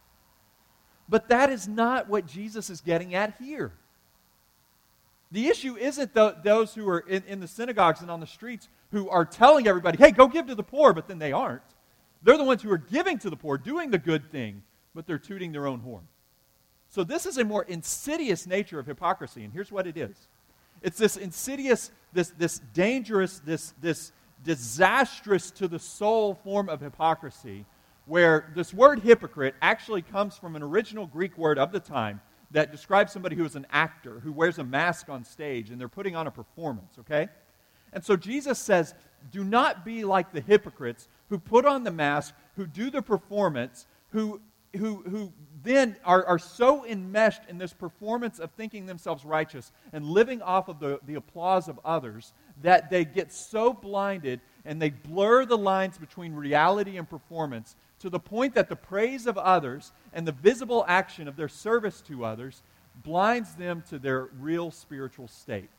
But 1.09 1.27
that 1.29 1.49
is 1.49 1.67
not 1.67 2.09
what 2.09 2.25
Jesus 2.25 2.69
is 2.69 2.81
getting 2.81 3.13
at 3.13 3.35
here. 3.39 3.73
The 5.31 5.47
issue 5.47 5.75
isn't 5.75 6.13
the, 6.13 6.37
those 6.43 6.73
who 6.73 6.87
are 6.87 6.99
in, 6.99 7.23
in, 7.27 7.39
the 7.41 7.47
synagogues 7.47 8.01
and 8.01 8.09
on 8.09 8.19
the 8.19 8.27
streets 8.27 8.69
who 8.91 9.09
are 9.09 9.25
telling 9.25 9.67
everybody, 9.67 9.97
hey, 9.97 10.11
go 10.11 10.27
give 10.27 10.47
to 10.47 10.55
the 10.55 10.63
poor, 10.63 10.93
but 10.93 11.07
then 11.07 11.19
they 11.19 11.33
aren't. 11.33 11.61
They're 12.23 12.37
the 12.37 12.43
ones 12.43 12.61
who 12.61 12.71
are 12.71 12.77
giving 12.77 13.19
to 13.19 13.29
the 13.29 13.35
poor, 13.35 13.57
doing 13.57 13.91
the 13.91 13.97
good 13.97 14.31
thing, 14.31 14.63
but 14.95 15.05
they're 15.05 15.19
tooting 15.19 15.51
their 15.51 15.67
own 15.67 15.81
horn. 15.81 16.07
So, 16.95 17.03
this 17.03 17.25
is 17.25 17.37
a 17.37 17.43
more 17.43 17.63
insidious 17.63 18.47
nature 18.47 18.79
of 18.79 18.85
hypocrisy, 18.85 19.43
and 19.43 19.51
here's 19.51 19.69
what 19.69 19.85
it 19.85 19.97
is 19.97 20.15
it's 20.81 20.97
this 20.97 21.17
insidious, 21.17 21.91
this, 22.13 22.29
this 22.37 22.61
dangerous, 22.73 23.39
this, 23.39 23.73
this 23.81 24.13
disastrous 24.45 25.51
to 25.51 25.67
the 25.67 25.77
soul 25.77 26.35
form 26.35 26.69
of 26.69 26.79
hypocrisy, 26.79 27.65
where 28.05 28.49
this 28.55 28.73
word 28.73 28.99
hypocrite 28.99 29.55
actually 29.61 30.03
comes 30.03 30.37
from 30.37 30.55
an 30.55 30.63
original 30.63 31.05
Greek 31.05 31.37
word 31.37 31.59
of 31.59 31.73
the 31.73 31.81
time 31.81 32.21
that 32.51 32.71
describes 32.71 33.11
somebody 33.11 33.35
who 33.35 33.43
is 33.43 33.57
an 33.57 33.67
actor, 33.71 34.21
who 34.21 34.31
wears 34.31 34.57
a 34.57 34.63
mask 34.63 35.09
on 35.09 35.25
stage, 35.25 35.71
and 35.71 35.81
they're 35.81 35.89
putting 35.89 36.15
on 36.15 36.27
a 36.27 36.31
performance, 36.31 36.95
okay? 36.99 37.27
And 37.91 38.05
so 38.05 38.15
Jesus 38.15 38.57
says, 38.57 38.95
do 39.33 39.43
not 39.43 39.83
be 39.83 40.05
like 40.05 40.31
the 40.31 40.39
hypocrites 40.39 41.09
who 41.27 41.39
put 41.39 41.65
on 41.65 41.83
the 41.83 41.91
mask, 41.91 42.33
who 42.55 42.65
do 42.65 42.89
the 42.89 43.01
performance, 43.01 43.85
who, 44.11 44.39
who, 44.77 45.03
who 45.09 45.33
then 45.65 45.95
are, 46.05 46.25
are 46.25 46.39
so 46.39 46.85
enmeshed 46.85 47.41
in 47.49 47.57
this 47.57 47.73
performance 47.73 48.39
of 48.39 48.51
thinking 48.51 48.85
themselves 48.85 49.25
righteous 49.25 49.71
and 49.91 50.05
living 50.05 50.41
off 50.41 50.69
of 50.69 50.79
the, 50.79 50.99
the 51.05 51.15
applause 51.15 51.67
of 51.67 51.79
others 51.83 52.33
that 52.61 52.89
they 52.89 53.03
get 53.03 53.33
so 53.33 53.73
blinded 53.73 54.39
and 54.63 54.81
they 54.81 54.89
blur 54.89 55.45
the 55.45 55.57
lines 55.57 55.97
between 55.97 56.33
reality 56.33 56.97
and 56.97 57.09
performance 57.09 57.75
to 57.99 58.09
the 58.09 58.19
point 58.19 58.53
that 58.55 58.69
the 58.69 58.75
praise 58.75 59.25
of 59.25 59.37
others 59.37 59.91
and 60.13 60.27
the 60.27 60.31
visible 60.31 60.85
action 60.87 61.27
of 61.27 61.35
their 61.35 61.49
service 61.49 62.01
to 62.01 62.23
others 62.23 62.61
blinds 63.03 63.55
them 63.55 63.83
to 63.89 63.99
their 63.99 64.29
real 64.39 64.71
spiritual 64.71 65.27
state. 65.27 65.69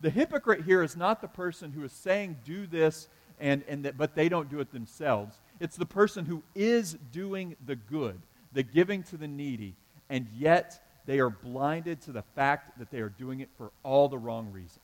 The 0.00 0.10
hypocrite 0.10 0.64
here 0.64 0.82
is 0.82 0.96
not 0.96 1.20
the 1.20 1.28
person 1.28 1.72
who 1.72 1.84
is 1.84 1.92
saying, 1.92 2.38
do 2.44 2.66
this, 2.66 3.08
and, 3.40 3.64
and 3.68 3.84
that, 3.84 3.96
but 3.96 4.14
they 4.14 4.28
don't 4.28 4.50
do 4.50 4.60
it 4.60 4.72
themselves. 4.72 5.40
It's 5.60 5.76
the 5.76 5.86
person 5.86 6.24
who 6.26 6.42
is 6.54 6.98
doing 7.12 7.56
the 7.64 7.76
good, 7.76 8.20
the 8.54 8.62
giving 8.62 9.02
to 9.04 9.16
the 9.16 9.28
needy, 9.28 9.74
and 10.08 10.26
yet 10.34 10.80
they 11.06 11.18
are 11.18 11.28
blinded 11.30 12.00
to 12.02 12.12
the 12.12 12.22
fact 12.34 12.78
that 12.78 12.90
they 12.90 13.00
are 13.00 13.10
doing 13.10 13.40
it 13.40 13.50
for 13.58 13.70
all 13.82 14.08
the 14.08 14.18
wrong 14.18 14.50
reasons. 14.52 14.80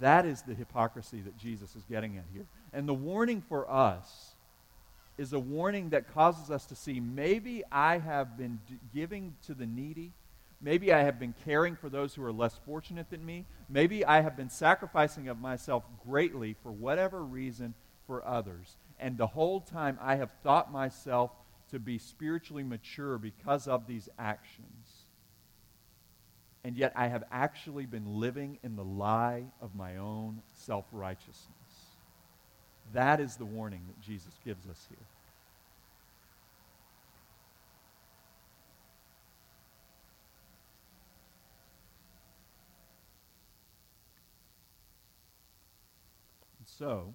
That 0.00 0.24
is 0.24 0.42
the 0.42 0.54
hypocrisy 0.54 1.20
that 1.22 1.36
Jesus 1.36 1.74
is 1.74 1.82
getting 1.84 2.16
at 2.16 2.24
here. 2.32 2.46
And 2.72 2.88
the 2.88 2.94
warning 2.94 3.42
for 3.42 3.70
us 3.70 4.34
is 5.16 5.32
a 5.32 5.38
warning 5.38 5.90
that 5.90 6.14
causes 6.14 6.50
us 6.50 6.64
to 6.66 6.76
see 6.76 7.00
maybe 7.00 7.64
I 7.72 7.98
have 7.98 8.38
been 8.38 8.60
d- 8.68 8.78
giving 8.94 9.34
to 9.46 9.54
the 9.54 9.66
needy. 9.66 10.12
Maybe 10.60 10.92
I 10.92 11.00
have 11.00 11.18
been 11.18 11.34
caring 11.44 11.74
for 11.74 11.88
those 11.88 12.14
who 12.14 12.24
are 12.24 12.32
less 12.32 12.54
fortunate 12.64 13.10
than 13.10 13.26
me. 13.26 13.44
Maybe 13.68 14.04
I 14.04 14.20
have 14.20 14.36
been 14.36 14.50
sacrificing 14.50 15.28
of 15.28 15.40
myself 15.40 15.82
greatly 16.06 16.54
for 16.62 16.70
whatever 16.70 17.24
reason 17.24 17.74
for 18.06 18.24
others. 18.24 18.76
And 19.00 19.16
the 19.16 19.26
whole 19.26 19.60
time 19.60 19.98
I 20.00 20.16
have 20.16 20.30
thought 20.42 20.72
myself 20.72 21.30
to 21.70 21.78
be 21.78 21.98
spiritually 21.98 22.62
mature 22.62 23.18
because 23.18 23.68
of 23.68 23.86
these 23.86 24.08
actions. 24.18 25.04
And 26.64 26.76
yet 26.76 26.92
I 26.96 27.08
have 27.08 27.24
actually 27.30 27.86
been 27.86 28.18
living 28.18 28.58
in 28.62 28.76
the 28.76 28.84
lie 28.84 29.44
of 29.60 29.74
my 29.74 29.96
own 29.96 30.42
self 30.52 30.86
righteousness. 30.92 31.46
That 32.92 33.20
is 33.20 33.36
the 33.36 33.44
warning 33.44 33.82
that 33.86 34.00
Jesus 34.00 34.34
gives 34.44 34.66
us 34.66 34.86
here. 34.88 34.98
So, 46.78 47.14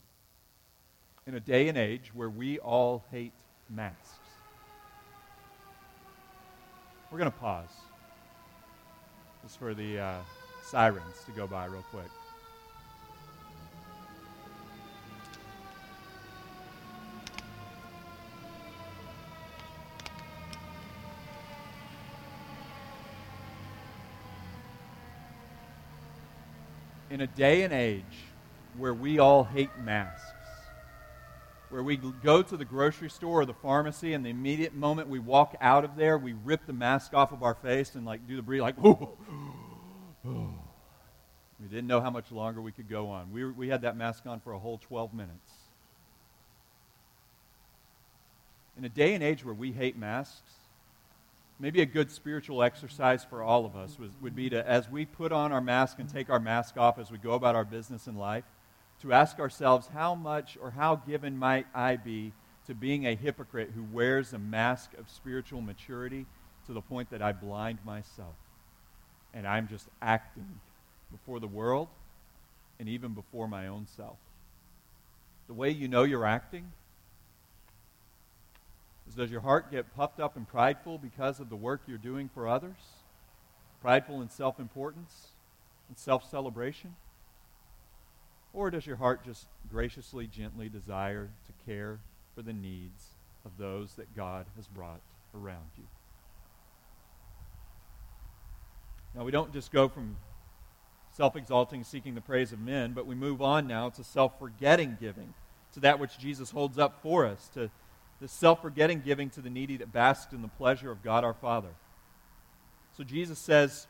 in 1.26 1.36
a 1.36 1.40
day 1.40 1.70
and 1.70 1.78
age 1.78 2.12
where 2.14 2.30
we 2.30 2.60
all 2.60 3.04
hate 3.12 3.32
masks. 3.70 4.20
We're 7.12 7.20
going 7.20 7.32
to 7.32 7.38
pause 7.38 7.70
just 9.44 9.58
for 9.58 9.74
the 9.74 10.00
uh, 10.00 10.16
sirens 10.64 11.16
to 11.26 11.32
go 11.32 11.48
by 11.48 11.66
real 11.66 11.86
quick. 11.92 12.10
In 27.10 27.22
a 27.22 27.28
day 27.28 27.62
and 27.62 27.72
age 27.72 28.04
where 28.76 28.94
we 28.94 29.20
all 29.20 29.44
hate 29.44 29.70
masks, 29.78 30.33
where 31.74 31.82
we 31.82 31.98
go 31.98 32.44
to 32.44 32.56
the 32.56 32.64
grocery 32.64 33.10
store 33.10 33.42
or 33.42 33.46
the 33.46 33.54
pharmacy, 33.54 34.14
and 34.14 34.24
the 34.24 34.30
immediate 34.30 34.76
moment 34.76 35.10
we 35.10 35.18
walk 35.18 35.56
out 35.60 35.84
of 35.84 35.96
there, 35.96 36.20
we 36.20 36.34
rip 36.34 36.68
the 36.68 36.74
mask 36.74 37.16
off 37.16 37.32
of 37.32 37.42
our 37.42 37.56
face 37.56 37.96
and 37.96 38.06
like 38.06 38.28
do 38.28 38.36
the 38.36 38.44
breathe, 38.44 38.62
like, 38.62 38.78
ooh, 38.86 39.10
We 41.60 41.70
didn't 41.70 41.88
know 41.88 42.02
how 42.02 42.10
much 42.10 42.32
longer 42.32 42.62
we 42.62 42.72
could 42.72 42.90
go 42.90 43.10
on. 43.10 43.32
We, 43.32 43.46
we 43.46 43.70
had 43.70 43.82
that 43.82 43.98
mask 43.98 44.26
on 44.28 44.40
for 44.42 44.54
a 44.54 44.60
whole 44.60 44.78
12 44.78 45.14
minutes. 45.14 45.52
In 48.78 48.86
a 48.86 48.90
day 48.90 49.16
and 49.16 49.24
age 49.24 49.44
where 49.44 49.54
we 49.54 49.72
hate 49.72 49.98
masks, 49.98 50.52
maybe 51.60 51.82
a 51.82 51.86
good 51.86 52.12
spiritual 52.12 52.62
exercise 52.62 53.24
for 53.24 53.42
all 53.42 53.66
of 53.66 53.76
us 53.76 53.98
was, 53.98 54.12
would 54.22 54.36
be 54.36 54.50
to, 54.50 54.68
as 54.68 54.90
we 54.90 55.06
put 55.06 55.32
on 55.32 55.52
our 55.52 55.62
mask 55.62 55.98
and 56.00 56.08
take 56.10 56.30
our 56.30 56.40
mask 56.40 56.78
off 56.78 57.00
as 57.00 57.10
we 57.10 57.18
go 57.18 57.32
about 57.32 57.56
our 57.56 57.66
business 57.66 58.08
in 58.08 58.16
life, 58.18 58.44
to 59.04 59.12
ask 59.12 59.38
ourselves 59.38 59.88
how 59.94 60.16
much 60.16 60.58
or 60.62 60.72
how 60.72 60.96
given 60.96 61.38
might 61.38 61.68
I 61.76 61.98
be 61.98 62.32
to 62.68 62.74
being 62.74 63.06
a 63.06 63.16
hypocrite 63.16 63.72
who 63.76 63.84
wears 63.84 64.32
a 64.32 64.40
mask 64.40 64.92
of 64.98 65.10
spiritual 65.10 65.60
maturity 65.60 66.26
to 66.68 66.74
the 66.74 66.80
point 66.82 67.10
that 67.12 67.22
I 67.22 67.34
blind 67.34 67.80
myself 67.86 68.36
and 69.34 69.46
I'm 69.46 69.68
just 69.68 69.90
acting 70.02 70.62
before 71.12 71.42
the 71.42 71.48
world 71.48 71.90
and 72.80 72.88
even 72.88 73.12
before 73.12 73.46
my 73.46 73.68
own 73.68 73.88
self. 73.98 74.18
The 75.48 75.54
way 75.54 75.70
you 75.70 75.90
know 75.90 76.04
you're 76.04 76.26
acting 76.26 76.72
is 79.06 79.16
does 79.16 79.30
your 79.30 79.42
heart 79.42 79.70
get 79.70 79.94
puffed 79.98 80.22
up 80.22 80.38
and 80.38 80.48
prideful 80.48 80.98
because 80.98 81.42
of 81.42 81.50
the 81.50 81.58
work 81.58 81.82
you're 81.88 81.98
doing 81.98 82.30
for 82.34 82.48
others? 82.48 82.78
Prideful 83.82 84.22
in 84.22 84.30
self 84.30 84.62
importance 84.62 85.28
and 85.90 85.98
self 85.98 86.30
celebration? 86.32 86.96
Or 88.54 88.70
does 88.70 88.86
your 88.86 88.96
heart 88.96 89.26
just 89.26 89.48
graciously, 89.70 90.28
gently 90.28 90.70
desire 90.70 91.30
to 91.48 91.66
care 91.66 92.00
for 92.36 92.44
the 92.44 92.54
needs 92.54 93.08
of 93.46 93.52
those 93.58 93.96
that 93.96 94.16
God 94.16 94.46
has 94.56 94.68
brought 94.68 95.02
around 95.36 95.72
you? 95.78 95.86
Now, 99.16 99.24
we 99.24 99.32
don't 99.32 99.52
just 99.54 99.72
go 99.72 99.90
from 99.90 100.18
self 101.12 101.36
exalting, 101.36 101.84
seeking 101.84 102.16
the 102.16 102.22
praise 102.22 102.52
of 102.52 102.60
men, 102.60 102.94
but 102.94 103.06
we 103.06 103.16
move 103.16 103.42
on 103.42 103.68
now 103.68 103.90
to 103.90 104.04
self 104.04 104.38
forgetting 104.40 104.98
giving, 105.00 105.34
to 105.74 105.80
that 105.82 106.00
which 106.00 106.18
Jesus 106.18 106.52
holds 106.52 106.78
up 106.78 107.02
for 107.02 107.26
us, 107.26 107.50
to 107.56 107.70
the 108.20 108.28
self 108.28 108.62
forgetting 108.62 109.02
giving 109.02 109.30
to 109.32 109.42
the 109.42 109.50
needy 109.50 109.78
that 109.78 109.92
basks 109.92 110.34
in 110.34 110.42
the 110.42 110.48
pleasure 110.48 110.92
of 110.92 111.04
God 111.04 111.24
our 111.24 111.34
Father. 111.34 111.76
So 112.96 113.04
Jesus 113.04 113.40
says, 113.40 113.88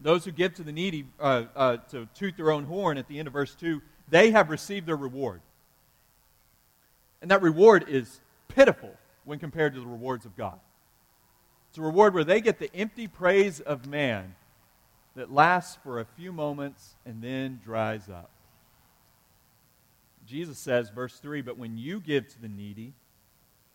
those 0.00 0.24
who 0.24 0.32
give 0.32 0.54
to 0.54 0.62
the 0.62 0.72
needy 0.72 1.06
uh, 1.18 1.44
uh, 1.54 1.76
to 1.90 2.08
toot 2.14 2.36
their 2.36 2.50
own 2.50 2.64
horn 2.64 2.98
at 2.98 3.08
the 3.08 3.18
end 3.18 3.28
of 3.28 3.34
verse 3.34 3.54
2, 3.54 3.82
they 4.08 4.30
have 4.30 4.50
received 4.50 4.86
their 4.86 4.96
reward. 4.96 5.40
And 7.22 7.30
that 7.30 7.42
reward 7.42 7.84
is 7.88 8.20
pitiful 8.48 8.94
when 9.24 9.38
compared 9.38 9.74
to 9.74 9.80
the 9.80 9.86
rewards 9.86 10.24
of 10.24 10.36
God. 10.36 10.58
It's 11.68 11.78
a 11.78 11.82
reward 11.82 12.14
where 12.14 12.24
they 12.24 12.40
get 12.40 12.58
the 12.58 12.74
empty 12.74 13.06
praise 13.06 13.60
of 13.60 13.86
man 13.86 14.34
that 15.14 15.32
lasts 15.32 15.78
for 15.82 16.00
a 16.00 16.04
few 16.04 16.32
moments 16.32 16.96
and 17.04 17.22
then 17.22 17.60
dries 17.62 18.08
up. 18.08 18.30
Jesus 20.26 20.58
says, 20.58 20.90
verse 20.90 21.18
3 21.18 21.42
But 21.42 21.58
when 21.58 21.76
you 21.76 22.00
give 22.00 22.28
to 22.28 22.40
the 22.40 22.48
needy, 22.48 22.92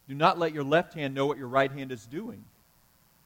do 0.08 0.16
not 0.16 0.40
let 0.40 0.54
your 0.54 0.64
left 0.64 0.94
hand 0.94 1.14
know 1.14 1.26
what 1.26 1.38
your 1.38 1.48
right 1.48 1.72
hand 1.72 1.92
is 1.92 2.06
doing. 2.06 2.44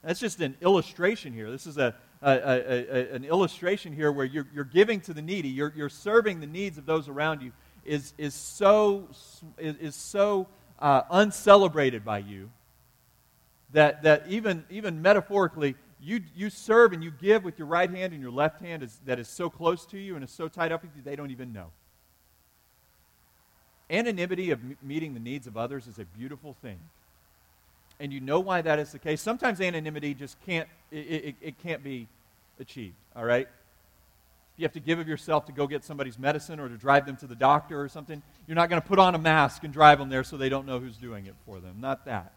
That's 0.02 0.20
just 0.20 0.40
an 0.40 0.56
illustration 0.60 1.32
here. 1.32 1.50
This 1.50 1.66
is 1.66 1.78
a, 1.78 1.94
a, 2.22 2.32
a, 2.32 3.14
an 3.14 3.24
illustration 3.24 3.94
here 3.94 4.12
where 4.12 4.26
you're, 4.26 4.46
you're 4.54 4.64
giving 4.64 5.00
to 5.02 5.14
the 5.14 5.22
needy, 5.22 5.48
you're, 5.48 5.72
you're 5.74 5.88
serving 5.88 6.40
the 6.40 6.46
needs 6.46 6.78
of 6.78 6.86
those 6.86 7.08
around 7.08 7.42
you, 7.42 7.52
is, 7.84 8.12
is 8.18 8.34
so, 8.34 9.08
is, 9.58 9.76
is 9.76 9.94
so 9.94 10.46
uh, 10.78 11.02
uncelebrated 11.10 12.04
by 12.04 12.18
you 12.18 12.50
that, 13.72 14.02
that 14.02 14.24
even, 14.28 14.64
even 14.70 15.00
metaphorically, 15.00 15.76
you, 16.02 16.20
you 16.34 16.50
serve 16.50 16.92
and 16.92 17.02
you 17.02 17.10
give 17.10 17.44
with 17.44 17.58
your 17.58 17.68
right 17.68 17.90
hand 17.90 18.12
and 18.12 18.20
your 18.20 18.30
left 18.30 18.60
hand 18.60 18.82
is, 18.82 19.00
that 19.06 19.18
is 19.18 19.28
so 19.28 19.48
close 19.48 19.86
to 19.86 19.98
you 19.98 20.14
and 20.14 20.24
is 20.24 20.30
so 20.30 20.48
tied 20.48 20.72
up 20.72 20.82
with 20.82 20.90
you, 20.96 21.02
they 21.02 21.16
don't 21.16 21.30
even 21.30 21.52
know. 21.52 21.66
Anonymity 23.88 24.50
of 24.50 24.60
meeting 24.82 25.14
the 25.14 25.20
needs 25.20 25.46
of 25.46 25.56
others 25.56 25.86
is 25.86 25.98
a 25.98 26.04
beautiful 26.04 26.54
thing 26.62 26.78
and 28.00 28.12
you 28.12 28.18
know 28.18 28.40
why 28.40 28.62
that 28.62 28.78
is 28.78 28.90
the 28.90 28.98
case. 28.98 29.20
Sometimes 29.20 29.60
anonymity 29.60 30.14
just 30.14 30.36
can't, 30.46 30.68
it, 30.90 30.96
it, 30.96 31.34
it 31.40 31.62
can't 31.62 31.84
be 31.84 32.08
achieved, 32.58 32.96
all 33.14 33.24
right? 33.24 33.46
You 34.56 34.64
have 34.64 34.72
to 34.72 34.80
give 34.80 34.98
of 34.98 35.06
yourself 35.06 35.46
to 35.46 35.52
go 35.52 35.66
get 35.66 35.84
somebody's 35.84 36.18
medicine 36.18 36.58
or 36.58 36.68
to 36.68 36.76
drive 36.76 37.06
them 37.06 37.16
to 37.18 37.26
the 37.26 37.34
doctor 37.34 37.80
or 37.80 37.88
something, 37.88 38.22
you're 38.46 38.56
not 38.56 38.70
going 38.70 38.80
to 38.80 38.88
put 38.88 38.98
on 38.98 39.14
a 39.14 39.18
mask 39.18 39.64
and 39.64 39.72
drive 39.72 39.98
them 39.98 40.08
there 40.08 40.24
so 40.24 40.36
they 40.36 40.48
don't 40.48 40.66
know 40.66 40.80
who's 40.80 40.96
doing 40.96 41.26
it 41.26 41.34
for 41.46 41.60
them. 41.60 41.76
Not 41.78 42.06
that. 42.06 42.32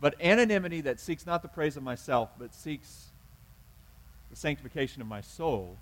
But 0.00 0.20
anonymity 0.20 0.80
that 0.82 0.98
seeks 0.98 1.26
not 1.26 1.42
the 1.42 1.48
praise 1.48 1.76
of 1.76 1.82
myself, 1.82 2.30
but 2.38 2.54
seeks 2.54 3.06
the 4.30 4.36
sanctification 4.36 5.00
of 5.02 5.08
my 5.08 5.20
soul 5.20 5.76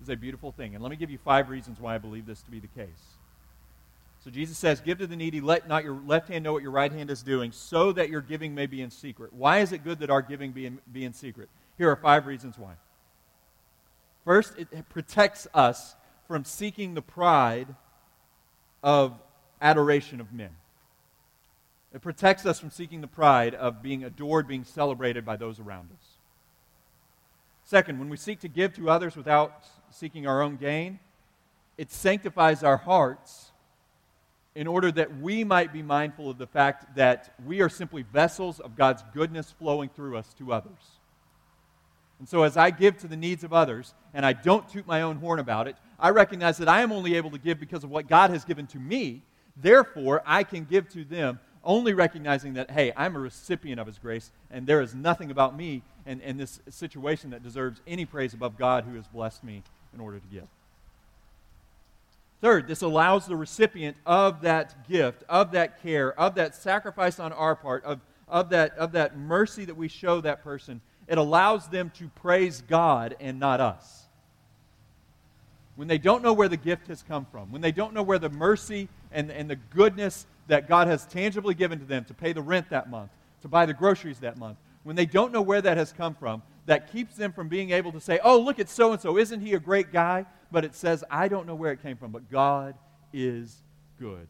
is 0.00 0.08
a 0.08 0.16
beautiful 0.16 0.52
thing. 0.52 0.74
And 0.74 0.82
let 0.82 0.90
me 0.90 0.96
give 0.96 1.10
you 1.10 1.18
five 1.18 1.48
reasons 1.48 1.80
why 1.80 1.94
I 1.94 1.98
believe 1.98 2.24
this 2.24 2.40
to 2.42 2.50
be 2.50 2.60
the 2.60 2.68
case. 2.68 3.13
So 4.24 4.30
Jesus 4.30 4.56
says, 4.56 4.80
Give 4.80 4.96
to 4.98 5.06
the 5.06 5.16
needy, 5.16 5.42
let 5.42 5.68
not 5.68 5.84
your 5.84 6.00
left 6.06 6.28
hand 6.28 6.44
know 6.44 6.54
what 6.54 6.62
your 6.62 6.70
right 6.70 6.90
hand 6.90 7.10
is 7.10 7.22
doing, 7.22 7.52
so 7.52 7.92
that 7.92 8.08
your 8.08 8.22
giving 8.22 8.54
may 8.54 8.64
be 8.64 8.80
in 8.80 8.90
secret. 8.90 9.34
Why 9.34 9.58
is 9.58 9.70
it 9.70 9.84
good 9.84 9.98
that 9.98 10.08
our 10.08 10.22
giving 10.22 10.52
be 10.52 10.64
in, 10.64 10.78
be 10.90 11.04
in 11.04 11.12
secret? 11.12 11.50
Here 11.76 11.90
are 11.90 11.96
five 11.96 12.24
reasons 12.24 12.56
why. 12.56 12.72
First, 14.24 14.54
it 14.56 14.88
protects 14.88 15.46
us 15.52 15.94
from 16.26 16.46
seeking 16.46 16.94
the 16.94 17.02
pride 17.02 17.74
of 18.82 19.12
adoration 19.60 20.22
of 20.22 20.32
men. 20.32 20.56
It 21.92 22.00
protects 22.00 22.46
us 22.46 22.58
from 22.58 22.70
seeking 22.70 23.02
the 23.02 23.06
pride 23.06 23.54
of 23.54 23.82
being 23.82 24.04
adored, 24.04 24.48
being 24.48 24.64
celebrated 24.64 25.26
by 25.26 25.36
those 25.36 25.60
around 25.60 25.90
us. 25.92 26.06
Second, 27.64 27.98
when 27.98 28.08
we 28.08 28.16
seek 28.16 28.40
to 28.40 28.48
give 28.48 28.74
to 28.76 28.88
others 28.88 29.16
without 29.16 29.66
seeking 29.90 30.26
our 30.26 30.40
own 30.40 30.56
gain, 30.56 30.98
it 31.76 31.92
sanctifies 31.92 32.62
our 32.62 32.78
hearts 32.78 33.50
in 34.54 34.66
order 34.66 34.92
that 34.92 35.18
we 35.18 35.42
might 35.42 35.72
be 35.72 35.82
mindful 35.82 36.30
of 36.30 36.38
the 36.38 36.46
fact 36.46 36.94
that 36.96 37.34
we 37.44 37.60
are 37.60 37.68
simply 37.68 38.02
vessels 38.02 38.60
of 38.60 38.76
God's 38.76 39.02
goodness 39.12 39.50
flowing 39.50 39.88
through 39.88 40.16
us 40.16 40.32
to 40.34 40.52
others. 40.52 41.00
And 42.20 42.28
so, 42.28 42.44
as 42.44 42.56
I 42.56 42.70
give 42.70 42.96
to 42.98 43.08
the 43.08 43.16
needs 43.16 43.42
of 43.42 43.52
others, 43.52 43.94
and 44.14 44.24
I 44.24 44.32
don't 44.32 44.68
toot 44.68 44.86
my 44.86 45.02
own 45.02 45.16
horn 45.16 45.40
about 45.40 45.66
it, 45.66 45.76
I 45.98 46.10
recognize 46.10 46.58
that 46.58 46.68
I 46.68 46.82
am 46.82 46.92
only 46.92 47.16
able 47.16 47.30
to 47.32 47.38
give 47.38 47.58
because 47.58 47.82
of 47.82 47.90
what 47.90 48.08
God 48.08 48.30
has 48.30 48.44
given 48.44 48.66
to 48.68 48.78
me. 48.78 49.22
Therefore, 49.56 50.22
I 50.24 50.44
can 50.44 50.64
give 50.64 50.88
to 50.90 51.04
them 51.04 51.40
only 51.64 51.92
recognizing 51.92 52.54
that, 52.54 52.70
hey, 52.70 52.92
I'm 52.96 53.16
a 53.16 53.18
recipient 53.18 53.80
of 53.80 53.86
His 53.86 53.98
grace, 53.98 54.30
and 54.50 54.66
there 54.66 54.80
is 54.80 54.94
nothing 54.94 55.30
about 55.30 55.56
me 55.56 55.82
and, 56.06 56.22
and 56.22 56.38
this 56.38 56.60
situation 56.68 57.30
that 57.30 57.42
deserves 57.42 57.80
any 57.86 58.04
praise 58.04 58.34
above 58.34 58.56
God 58.56 58.84
who 58.84 58.94
has 58.96 59.08
blessed 59.08 59.42
me 59.42 59.62
in 59.92 60.00
order 60.00 60.18
to 60.18 60.26
give. 60.28 60.46
Third, 62.44 62.68
this 62.68 62.82
allows 62.82 63.24
the 63.24 63.36
recipient 63.36 63.96
of 64.04 64.42
that 64.42 64.86
gift, 64.86 65.24
of 65.30 65.52
that 65.52 65.82
care, 65.82 66.12
of 66.20 66.34
that 66.34 66.54
sacrifice 66.54 67.18
on 67.18 67.32
our 67.32 67.56
part, 67.56 67.82
of, 67.84 68.00
of, 68.28 68.50
that, 68.50 68.76
of 68.76 68.92
that 68.92 69.16
mercy 69.16 69.64
that 69.64 69.78
we 69.78 69.88
show 69.88 70.20
that 70.20 70.44
person, 70.44 70.82
it 71.08 71.16
allows 71.16 71.68
them 71.68 71.90
to 71.96 72.08
praise 72.08 72.62
God 72.68 73.16
and 73.18 73.40
not 73.40 73.62
us. 73.62 74.04
When 75.76 75.88
they 75.88 75.96
don't 75.96 76.22
know 76.22 76.34
where 76.34 76.50
the 76.50 76.58
gift 76.58 76.88
has 76.88 77.02
come 77.02 77.24
from, 77.32 77.50
when 77.50 77.62
they 77.62 77.72
don't 77.72 77.94
know 77.94 78.02
where 78.02 78.18
the 78.18 78.28
mercy 78.28 78.90
and, 79.10 79.30
and 79.30 79.48
the 79.48 79.56
goodness 79.56 80.26
that 80.48 80.68
God 80.68 80.86
has 80.86 81.06
tangibly 81.06 81.54
given 81.54 81.78
to 81.78 81.86
them 81.86 82.04
to 82.04 82.12
pay 82.12 82.34
the 82.34 82.42
rent 82.42 82.68
that 82.68 82.90
month, 82.90 83.10
to 83.40 83.48
buy 83.48 83.64
the 83.64 83.72
groceries 83.72 84.18
that 84.18 84.36
month, 84.36 84.58
when 84.82 84.96
they 84.96 85.06
don't 85.06 85.32
know 85.32 85.40
where 85.40 85.62
that 85.62 85.78
has 85.78 85.94
come 85.94 86.14
from, 86.14 86.42
that 86.66 86.92
keeps 86.92 87.14
them 87.14 87.32
from 87.32 87.48
being 87.48 87.70
able 87.70 87.92
to 87.92 88.00
say, 88.00 88.20
oh, 88.22 88.38
look 88.38 88.58
at 88.58 88.68
so 88.68 88.92
and 88.92 89.00
so, 89.00 89.16
isn't 89.16 89.40
he 89.40 89.54
a 89.54 89.58
great 89.58 89.92
guy? 89.92 90.26
But 90.50 90.64
it 90.64 90.74
says, 90.74 91.04
I 91.10 91.28
don't 91.28 91.46
know 91.46 91.54
where 91.54 91.72
it 91.72 91.82
came 91.82 91.96
from, 91.96 92.12
but 92.12 92.30
God 92.30 92.74
is 93.12 93.62
good. 93.98 94.28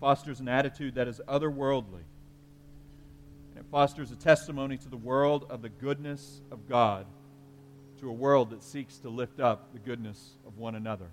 Fosters 0.00 0.40
an 0.40 0.48
attitude 0.48 0.96
that 0.96 1.08
is 1.08 1.20
otherworldly. 1.26 2.02
And 3.50 3.58
it 3.58 3.64
fosters 3.70 4.10
a 4.10 4.16
testimony 4.16 4.76
to 4.76 4.88
the 4.88 4.96
world 4.96 5.46
of 5.48 5.62
the 5.62 5.70
goodness 5.70 6.42
of 6.50 6.68
God, 6.68 7.06
to 8.00 8.10
a 8.10 8.12
world 8.12 8.50
that 8.50 8.62
seeks 8.62 8.98
to 8.98 9.08
lift 9.08 9.40
up 9.40 9.72
the 9.72 9.78
goodness 9.78 10.32
of 10.46 10.58
one 10.58 10.74
another. 10.74 11.06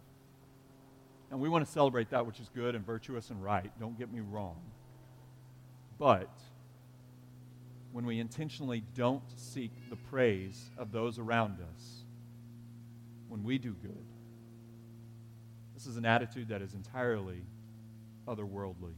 And 1.29 1.39
we 1.39 1.47
want 1.47 1.65
to 1.65 1.71
celebrate 1.71 2.09
that 2.09 2.25
which 2.25 2.41
is 2.41 2.49
good 2.53 2.75
and 2.75 2.85
virtuous 2.85 3.29
and 3.29 3.41
right. 3.41 3.71
Don't 3.79 3.97
get 3.97 4.11
me 4.11 4.19
wrong. 4.19 4.57
But 5.97 6.29
when 7.91 8.05
we 8.05 8.19
intentionally 8.19 8.83
don't 8.95 9.23
seek 9.35 9.71
the 9.89 9.95
praise 9.95 10.69
of 10.77 10.91
those 10.91 11.19
around 11.19 11.57
us, 11.61 12.03
when 13.27 13.43
we 13.43 13.57
do 13.57 13.73
good, 13.73 14.05
this 15.73 15.87
is 15.87 15.97
an 15.97 16.05
attitude 16.05 16.49
that 16.49 16.61
is 16.61 16.73
entirely 16.73 17.41
otherworldly 18.27 18.93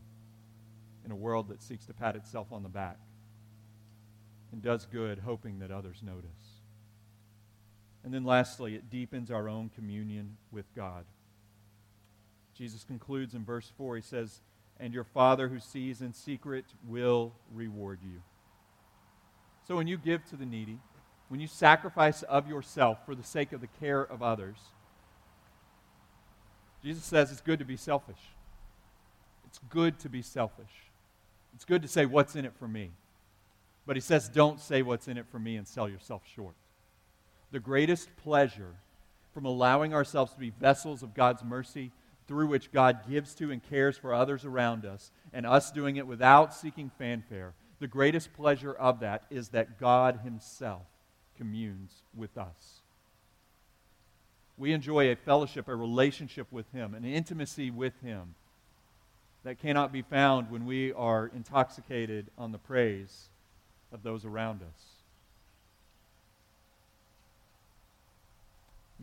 in 1.06 1.12
a 1.12 1.16
world 1.16 1.50
that 1.50 1.62
seeks 1.62 1.86
to 1.86 1.94
pat 1.94 2.16
itself 2.16 2.48
on 2.52 2.64
the 2.64 2.70
back 2.70 2.98
and 4.52 4.62
does 4.62 4.86
good 4.86 5.20
hoping 5.20 5.60
that 5.60 5.72
others 5.72 6.02
notice. 6.04 6.62
And 8.04 8.14
then 8.14 8.24
lastly, 8.24 8.76
it 8.76 8.90
deepens 8.90 9.32
our 9.32 9.48
own 9.48 9.70
communion 9.74 10.38
with 10.52 10.66
God. 10.76 11.06
Jesus 12.54 12.84
concludes 12.84 13.34
in 13.34 13.46
verse 13.46 13.72
4. 13.78 13.96
He 13.96 14.02
says, 14.02 14.42
And 14.80 14.94
your 14.94 15.06
Father 15.06 15.48
who 15.48 15.60
sees 15.60 16.02
in 16.02 16.14
secret 16.14 16.66
will 16.86 17.34
reward 17.52 18.00
you. 18.04 18.22
So 19.67 19.76
when 19.76 19.88
you 19.88 19.97
give 19.97 20.28
to 20.30 20.36
the 20.36 20.45
needy, 20.45 20.80
when 21.30 21.39
you 21.39 21.47
sacrifice 21.47 22.23
of 22.23 22.47
yourself 22.47 23.06
for 23.06 23.15
the 23.15 23.23
sake 23.23 23.54
of 23.54 23.62
the 23.62 23.67
care 23.80 24.02
of 24.02 24.21
others, 24.21 24.58
Jesus 26.84 27.04
says 27.04 27.32
it's 27.32 27.41
good 27.41 27.60
to 27.60 27.65
be 27.65 27.78
selfish. 27.78 28.19
It's 29.47 29.60
good 29.69 29.99
to 29.99 30.10
be 30.10 30.21
selfish. 30.21 30.91
It's 31.56 31.65
good 31.65 31.82
to 31.84 31.88
say, 31.88 32.06
What's 32.06 32.36
in 32.36 32.45
it 32.45 32.54
for 32.58 32.67
me? 32.67 32.91
But 33.86 33.95
he 33.95 34.02
says, 34.02 34.28
Don't 34.28 34.60
say 34.60 34.82
what's 34.82 35.08
in 35.08 35.17
it 35.17 35.28
for 35.32 35.39
me 35.39 35.56
and 35.56 35.67
sell 35.67 35.88
yourself 35.88 36.23
short. 36.36 36.56
The 37.52 37.60
greatest 37.60 38.10
pleasure 38.17 38.76
from 39.34 39.45
allowing 39.45 39.93
ourselves 39.93 40.34
to 40.34 40.39
be 40.39 40.49
vessels 40.49 41.04
of 41.04 41.13
God's 41.13 41.43
mercy 41.43 41.91
through 42.28 42.47
which 42.47 42.71
God 42.71 42.99
gives 43.10 43.34
to 43.36 43.52
and 43.52 43.62
cares 43.69 43.97
for 43.97 44.13
others 44.13 44.45
around 44.45 44.86
us, 44.86 45.12
and 45.34 45.45
us 45.45 45.71
doing 45.71 45.97
it 45.97 46.08
without 46.08 46.54
seeking 46.54 46.89
fanfare, 46.97 47.54
the 47.84 47.88
greatest 47.88 48.32
pleasure 48.32 48.72
of 48.72 49.02
that 49.02 49.26
is 49.30 49.50
that 49.50 49.78
God 49.78 50.22
Himself 50.24 50.84
communes 51.38 51.91
with 52.15 52.38
us. 52.38 52.80
We 54.58 54.72
enjoy 54.72 55.12
a 55.12 55.17
fellowship, 55.17 55.67
a 55.67 55.76
relationship 55.76 56.48
with 56.50 56.72
Him, 56.72 56.93
an 56.93 57.04
intimacy 57.04 57.72
with 57.72 57.91
Him 58.02 58.36
that 59.43 59.60
cannot 59.60 59.91
be 59.91 60.02
found 60.02 60.50
when 60.50 60.65
we 60.65 60.93
are 60.93 61.30
intoxicated 61.36 62.28
on 62.38 62.54
the 62.54 62.58
praise 62.58 63.28
of 63.91 64.02
those 64.02 64.24
around 64.24 64.62
us. 64.62 64.86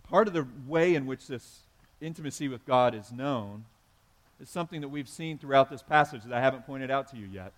part 0.09 0.27
of 0.27 0.33
the 0.33 0.47
way 0.67 0.95
in 0.95 1.05
which 1.05 1.27
this 1.27 1.61
intimacy 2.01 2.49
with 2.49 2.65
God 2.67 2.95
is 2.95 3.13
known 3.13 3.67
is 4.41 4.49
something 4.49 4.81
that 4.81 4.89
we've 4.89 5.07
seen 5.07 5.37
throughout 5.37 5.69
this 5.69 5.83
passage 5.83 6.23
that 6.25 6.33
I 6.33 6.41
haven't 6.41 6.67
pointed 6.67 6.91
out 6.91 7.09
to 7.09 7.19
you 7.19 7.27
yet. 7.27 7.53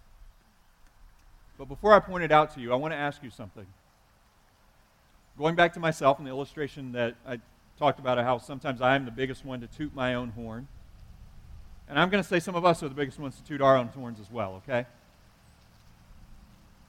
But 1.63 1.69
before 1.69 1.95
I 1.95 2.01
point 2.01 2.25
it 2.25 2.33
out 2.33 2.53
to 2.55 2.61
you, 2.61 2.73
I 2.73 2.75
want 2.75 2.93
to 2.93 2.99
ask 2.99 3.23
you 3.23 3.31
something. 3.31 3.65
Going 5.39 5.55
back 5.55 5.75
to 5.75 5.79
myself 5.79 6.19
and 6.19 6.27
the 6.27 6.31
illustration 6.33 6.91
that 6.91 7.15
I 7.25 7.39
talked 7.79 8.01
about, 8.01 8.19
how 8.19 8.39
sometimes 8.39 8.83
I 8.83 8.97
am 8.97 9.05
the 9.05 9.13
biggest 9.13 9.45
one 9.45 9.61
to 9.61 9.69
toot 9.69 9.95
my 9.95 10.15
own 10.15 10.31
horn. 10.31 10.67
And 11.89 12.01
I'm 12.01 12.11
going 12.11 12.21
to 12.21 12.29
say 12.29 12.41
some 12.41 12.57
of 12.57 12.65
us 12.65 12.83
are 12.83 12.89
the 12.89 12.97
biggest 12.97 13.21
ones 13.21 13.37
to 13.37 13.45
toot 13.45 13.61
our 13.61 13.77
own 13.77 13.87
horns 13.87 14.19
as 14.19 14.29
well, 14.29 14.55
okay? 14.65 14.87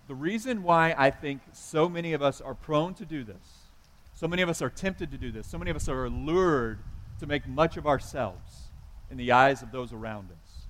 The 0.08 0.16
reason 0.16 0.64
why 0.64 0.96
I 0.98 1.12
think 1.12 1.42
so 1.52 1.88
many 1.88 2.14
of 2.14 2.24
us 2.24 2.42
are 2.42 2.56
prone 2.56 2.96
to 2.96 3.06
do 3.06 3.24
this, 3.24 3.68
so 4.16 4.28
many 4.28 4.42
of 4.42 4.50
us 4.50 4.60
are 4.60 4.72
tempted 4.72 5.12
to 5.12 5.20
do 5.20 5.32
this, 5.32 5.46
so 5.46 5.60
many 5.60 5.70
of 5.70 5.78
us 5.78 5.88
are 5.88 6.10
lured 6.10 6.80
to 7.20 7.28
make 7.28 7.48
much 7.48 7.78
of 7.78 7.86
ourselves 7.86 8.70
in 9.12 9.18
the 9.18 9.34
eyes 9.34 9.62
of 9.62 9.72
those 9.72 9.94
around 9.94 10.30
us 10.32 10.66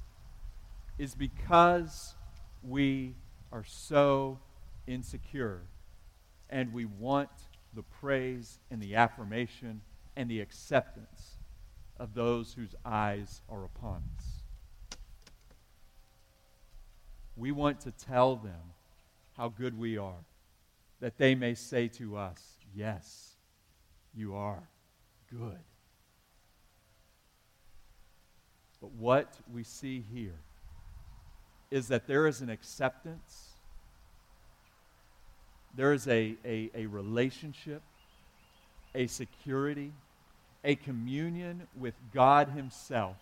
is 0.99 1.15
because 1.15 2.15
we 2.67 3.15
are 3.53 3.63
so 3.63 4.39
insecure 4.87 5.61
and 6.49 6.73
we 6.73 6.85
want 6.85 7.29
the 7.75 7.83
praise 7.83 8.59
and 8.71 8.81
the 8.81 8.95
affirmation 8.95 9.81
and 10.15 10.29
the 10.29 10.41
acceptance 10.41 11.37
of 11.97 12.15
those 12.15 12.53
whose 12.53 12.75
eyes 12.83 13.41
are 13.47 13.63
upon 13.63 14.03
us. 14.17 14.97
We 17.35 17.51
want 17.51 17.79
to 17.81 17.91
tell 17.91 18.35
them 18.35 18.73
how 19.37 19.49
good 19.49 19.77
we 19.77 19.97
are, 19.97 20.25
that 20.99 21.17
they 21.17 21.35
may 21.35 21.53
say 21.53 21.87
to 21.89 22.17
us, 22.17 22.41
Yes, 22.75 23.35
you 24.15 24.35
are 24.35 24.67
good. 25.31 25.59
But 28.81 28.91
what 28.91 29.37
we 29.51 29.63
see 29.63 30.03
here 30.11 30.39
is 31.73 31.87
that 31.87 32.05
there 32.05 32.27
is 32.27 32.39
an 32.39 32.51
acceptance, 32.51 33.47
there 35.75 35.91
is 35.91 36.07
a, 36.07 36.35
a, 36.45 36.69
a 36.75 36.85
relationship, 36.85 37.81
a 38.93 39.07
security, 39.07 39.91
a 40.63 40.75
communion 40.75 41.65
with 41.75 41.95
God 42.13 42.49
Himself, 42.49 43.15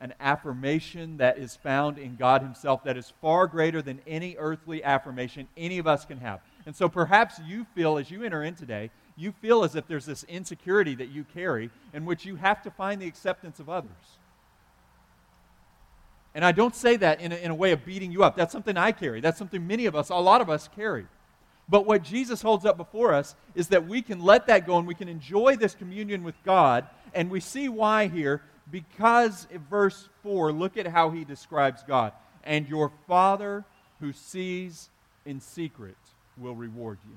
an 0.00 0.14
affirmation 0.20 1.18
that 1.18 1.36
is 1.36 1.54
found 1.54 1.98
in 1.98 2.16
God 2.16 2.40
Himself 2.40 2.82
that 2.84 2.96
is 2.96 3.12
far 3.20 3.46
greater 3.46 3.82
than 3.82 4.00
any 4.06 4.36
earthly 4.38 4.82
affirmation 4.82 5.46
any 5.54 5.76
of 5.76 5.86
us 5.86 6.06
can 6.06 6.16
have. 6.20 6.40
And 6.64 6.74
so 6.74 6.88
perhaps 6.88 7.38
you 7.46 7.66
feel, 7.74 7.98
as 7.98 8.10
you 8.10 8.24
enter 8.24 8.42
in 8.42 8.54
today, 8.54 8.90
you 9.18 9.32
feel 9.32 9.64
as 9.64 9.76
if 9.76 9.86
there's 9.86 10.06
this 10.06 10.24
insecurity 10.24 10.94
that 10.94 11.10
you 11.10 11.26
carry 11.34 11.68
in 11.92 12.06
which 12.06 12.24
you 12.24 12.36
have 12.36 12.62
to 12.62 12.70
find 12.70 13.02
the 13.02 13.06
acceptance 13.06 13.60
of 13.60 13.68
others. 13.68 13.90
And 16.34 16.44
I 16.44 16.52
don't 16.52 16.74
say 16.74 16.96
that 16.96 17.20
in 17.20 17.32
a, 17.32 17.36
in 17.36 17.50
a 17.50 17.54
way 17.54 17.72
of 17.72 17.84
beating 17.84 18.10
you 18.10 18.24
up. 18.24 18.36
That's 18.36 18.52
something 18.52 18.76
I 18.76 18.92
carry. 18.92 19.20
That's 19.20 19.38
something 19.38 19.66
many 19.66 19.86
of 19.86 19.94
us, 19.94 20.10
a 20.10 20.16
lot 20.16 20.40
of 20.40 20.50
us 20.50 20.68
carry. 20.74 21.06
But 21.68 21.86
what 21.86 22.02
Jesus 22.02 22.42
holds 22.42 22.66
up 22.66 22.76
before 22.76 23.14
us 23.14 23.34
is 23.54 23.68
that 23.68 23.86
we 23.86 24.02
can 24.02 24.20
let 24.20 24.46
that 24.48 24.66
go 24.66 24.78
and 24.78 24.86
we 24.86 24.94
can 24.94 25.08
enjoy 25.08 25.56
this 25.56 25.74
communion 25.74 26.22
with 26.22 26.34
God. 26.44 26.86
And 27.14 27.30
we 27.30 27.40
see 27.40 27.68
why 27.68 28.08
here, 28.08 28.42
because 28.70 29.46
verse 29.70 30.08
4, 30.22 30.52
look 30.52 30.76
at 30.76 30.86
how 30.86 31.10
he 31.10 31.24
describes 31.24 31.82
God. 31.86 32.12
And 32.42 32.68
your 32.68 32.92
Father 33.06 33.64
who 34.00 34.12
sees 34.12 34.90
in 35.24 35.40
secret 35.40 35.96
will 36.36 36.54
reward 36.54 36.98
you. 37.08 37.16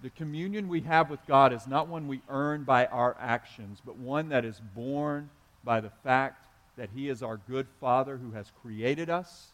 The 0.00 0.10
communion 0.10 0.68
we 0.68 0.82
have 0.82 1.10
with 1.10 1.26
God 1.26 1.52
is 1.52 1.66
not 1.66 1.88
one 1.88 2.06
we 2.06 2.22
earn 2.28 2.62
by 2.62 2.86
our 2.86 3.16
actions, 3.18 3.82
but 3.84 3.96
one 3.96 4.28
that 4.28 4.44
is 4.44 4.60
born 4.74 5.28
by 5.68 5.82
the 5.82 5.92
fact 6.02 6.46
that 6.78 6.88
He 6.94 7.10
is 7.10 7.22
our 7.22 7.36
good 7.36 7.66
Father 7.78 8.16
who 8.16 8.30
has 8.30 8.50
created 8.62 9.10
us, 9.10 9.48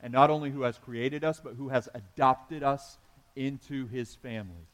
and 0.00 0.12
not 0.12 0.30
only 0.30 0.48
who 0.48 0.62
has 0.62 0.78
created 0.78 1.24
us, 1.24 1.40
but 1.42 1.54
who 1.54 1.70
has 1.70 1.88
adopted 1.92 2.62
us 2.62 2.98
into 3.34 3.88
His 3.88 4.14
family. 4.14 4.68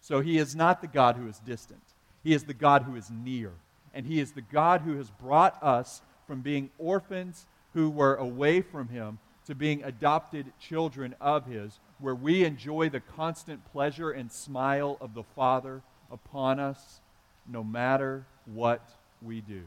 So 0.00 0.20
He 0.20 0.38
is 0.38 0.54
not 0.54 0.82
the 0.82 0.86
God 0.86 1.16
who 1.16 1.26
is 1.26 1.40
distant, 1.40 1.82
He 2.22 2.32
is 2.32 2.44
the 2.44 2.54
God 2.54 2.84
who 2.84 2.94
is 2.94 3.10
near. 3.10 3.50
And 3.92 4.06
He 4.06 4.20
is 4.20 4.30
the 4.30 4.40
God 4.40 4.82
who 4.82 4.98
has 4.98 5.10
brought 5.10 5.60
us 5.64 6.00
from 6.28 6.42
being 6.42 6.70
orphans 6.78 7.44
who 7.74 7.90
were 7.90 8.14
away 8.14 8.60
from 8.60 8.86
Him 8.86 9.18
to 9.46 9.56
being 9.56 9.82
adopted 9.82 10.52
children 10.60 11.16
of 11.20 11.46
His, 11.46 11.80
where 11.98 12.14
we 12.14 12.44
enjoy 12.44 12.88
the 12.88 13.00
constant 13.00 13.64
pleasure 13.72 14.12
and 14.12 14.30
smile 14.30 14.96
of 15.00 15.14
the 15.14 15.24
Father 15.24 15.82
upon 16.08 16.60
us 16.60 17.00
no 17.48 17.64
matter 17.64 18.26
what 18.44 18.94
we 19.20 19.40
do. 19.40 19.64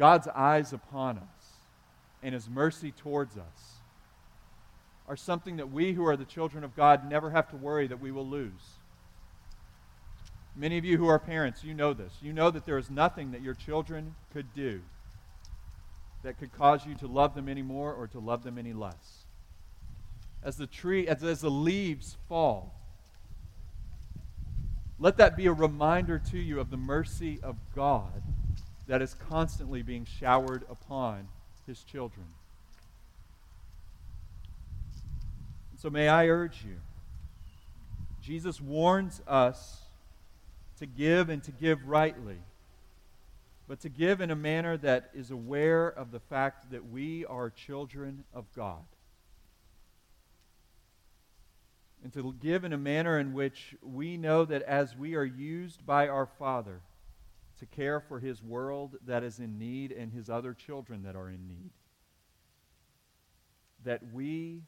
God's 0.00 0.28
eyes 0.28 0.72
upon 0.72 1.18
us 1.18 1.58
and 2.22 2.32
His 2.32 2.48
mercy 2.48 2.90
towards 2.90 3.36
us 3.36 3.74
are 5.06 5.14
something 5.14 5.58
that 5.58 5.70
we 5.70 5.92
who 5.92 6.06
are 6.06 6.16
the 6.16 6.24
children 6.24 6.64
of 6.64 6.74
God 6.74 7.06
never 7.06 7.28
have 7.28 7.50
to 7.50 7.56
worry 7.58 7.86
that 7.86 8.00
we 8.00 8.10
will 8.10 8.26
lose. 8.26 8.78
Many 10.56 10.78
of 10.78 10.86
you 10.86 10.96
who 10.96 11.06
are 11.06 11.18
parents, 11.18 11.62
you 11.62 11.74
know 11.74 11.92
this. 11.92 12.14
You 12.22 12.32
know 12.32 12.50
that 12.50 12.64
there 12.64 12.78
is 12.78 12.88
nothing 12.88 13.32
that 13.32 13.42
your 13.42 13.52
children 13.52 14.14
could 14.32 14.54
do 14.54 14.80
that 16.22 16.38
could 16.38 16.54
cause 16.54 16.86
you 16.86 16.94
to 16.94 17.06
love 17.06 17.34
them 17.34 17.46
any 17.46 17.62
more 17.62 17.92
or 17.92 18.06
to 18.06 18.20
love 18.20 18.42
them 18.42 18.56
any 18.56 18.72
less. 18.72 19.26
As 20.42 20.56
the 20.56 20.66
tree, 20.66 21.08
as, 21.08 21.22
as 21.22 21.42
the 21.42 21.50
leaves 21.50 22.16
fall, 22.26 22.74
let 24.98 25.18
that 25.18 25.36
be 25.36 25.44
a 25.44 25.52
reminder 25.52 26.18
to 26.30 26.38
you 26.38 26.58
of 26.58 26.70
the 26.70 26.78
mercy 26.78 27.38
of 27.42 27.56
God 27.74 28.22
that 28.90 29.00
is 29.00 29.14
constantly 29.14 29.82
being 29.82 30.04
showered 30.04 30.64
upon 30.68 31.28
his 31.64 31.84
children. 31.84 32.26
so 35.76 35.88
may 35.88 36.08
I 36.08 36.26
urge 36.26 36.64
you. 36.64 36.76
Jesus 38.20 38.60
warns 38.60 39.22
us 39.28 39.82
to 40.80 40.86
give 40.86 41.28
and 41.28 41.40
to 41.44 41.52
give 41.52 41.86
rightly 41.86 42.38
but 43.68 43.78
to 43.82 43.88
give 43.88 44.20
in 44.20 44.32
a 44.32 44.36
manner 44.36 44.76
that 44.78 45.10
is 45.14 45.30
aware 45.30 45.86
of 45.86 46.10
the 46.10 46.18
fact 46.18 46.72
that 46.72 46.90
we 46.90 47.24
are 47.26 47.48
children 47.48 48.24
of 48.34 48.44
God. 48.56 48.82
And 52.02 52.12
to 52.14 52.34
give 52.42 52.64
in 52.64 52.72
a 52.72 52.78
manner 52.78 53.20
in 53.20 53.34
which 53.34 53.76
we 53.80 54.16
know 54.16 54.44
that 54.44 54.62
as 54.62 54.96
we 54.96 55.14
are 55.14 55.24
used 55.24 55.86
by 55.86 56.08
our 56.08 56.26
Father 56.26 56.80
to 57.60 57.66
care 57.66 58.00
for 58.00 58.18
His 58.18 58.42
world 58.42 58.96
that 59.06 59.22
is 59.22 59.38
in 59.38 59.58
need 59.58 59.92
and 59.92 60.12
His 60.12 60.28
other 60.28 60.52
children 60.52 61.04
that 61.04 61.14
are 61.14 61.28
in 61.28 61.46
need, 61.46 61.70
that 63.84 64.02
we 64.12 64.64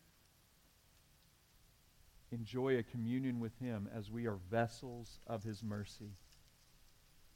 enjoy 2.31 2.79
a 2.79 2.83
communion 2.83 3.41
with 3.41 3.59
Him 3.59 3.89
as 3.95 4.11
we 4.11 4.27
are 4.27 4.39
vessels 4.51 5.19
of 5.27 5.43
His 5.43 5.63
mercy 5.63 6.13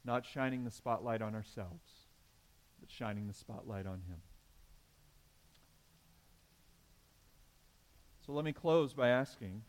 not 0.06 0.24
shining 0.24 0.64
the 0.64 0.70
spotlight 0.70 1.20
on 1.20 1.34
ourselves, 1.34 2.06
but 2.80 2.90
shining 2.90 3.26
the 3.26 3.34
spotlight 3.34 3.86
on 3.86 4.00
Him. 4.08 4.18
So 8.24 8.32
let 8.32 8.44
me 8.44 8.52
close 8.52 8.94
by 8.94 9.08
asking 9.08 9.62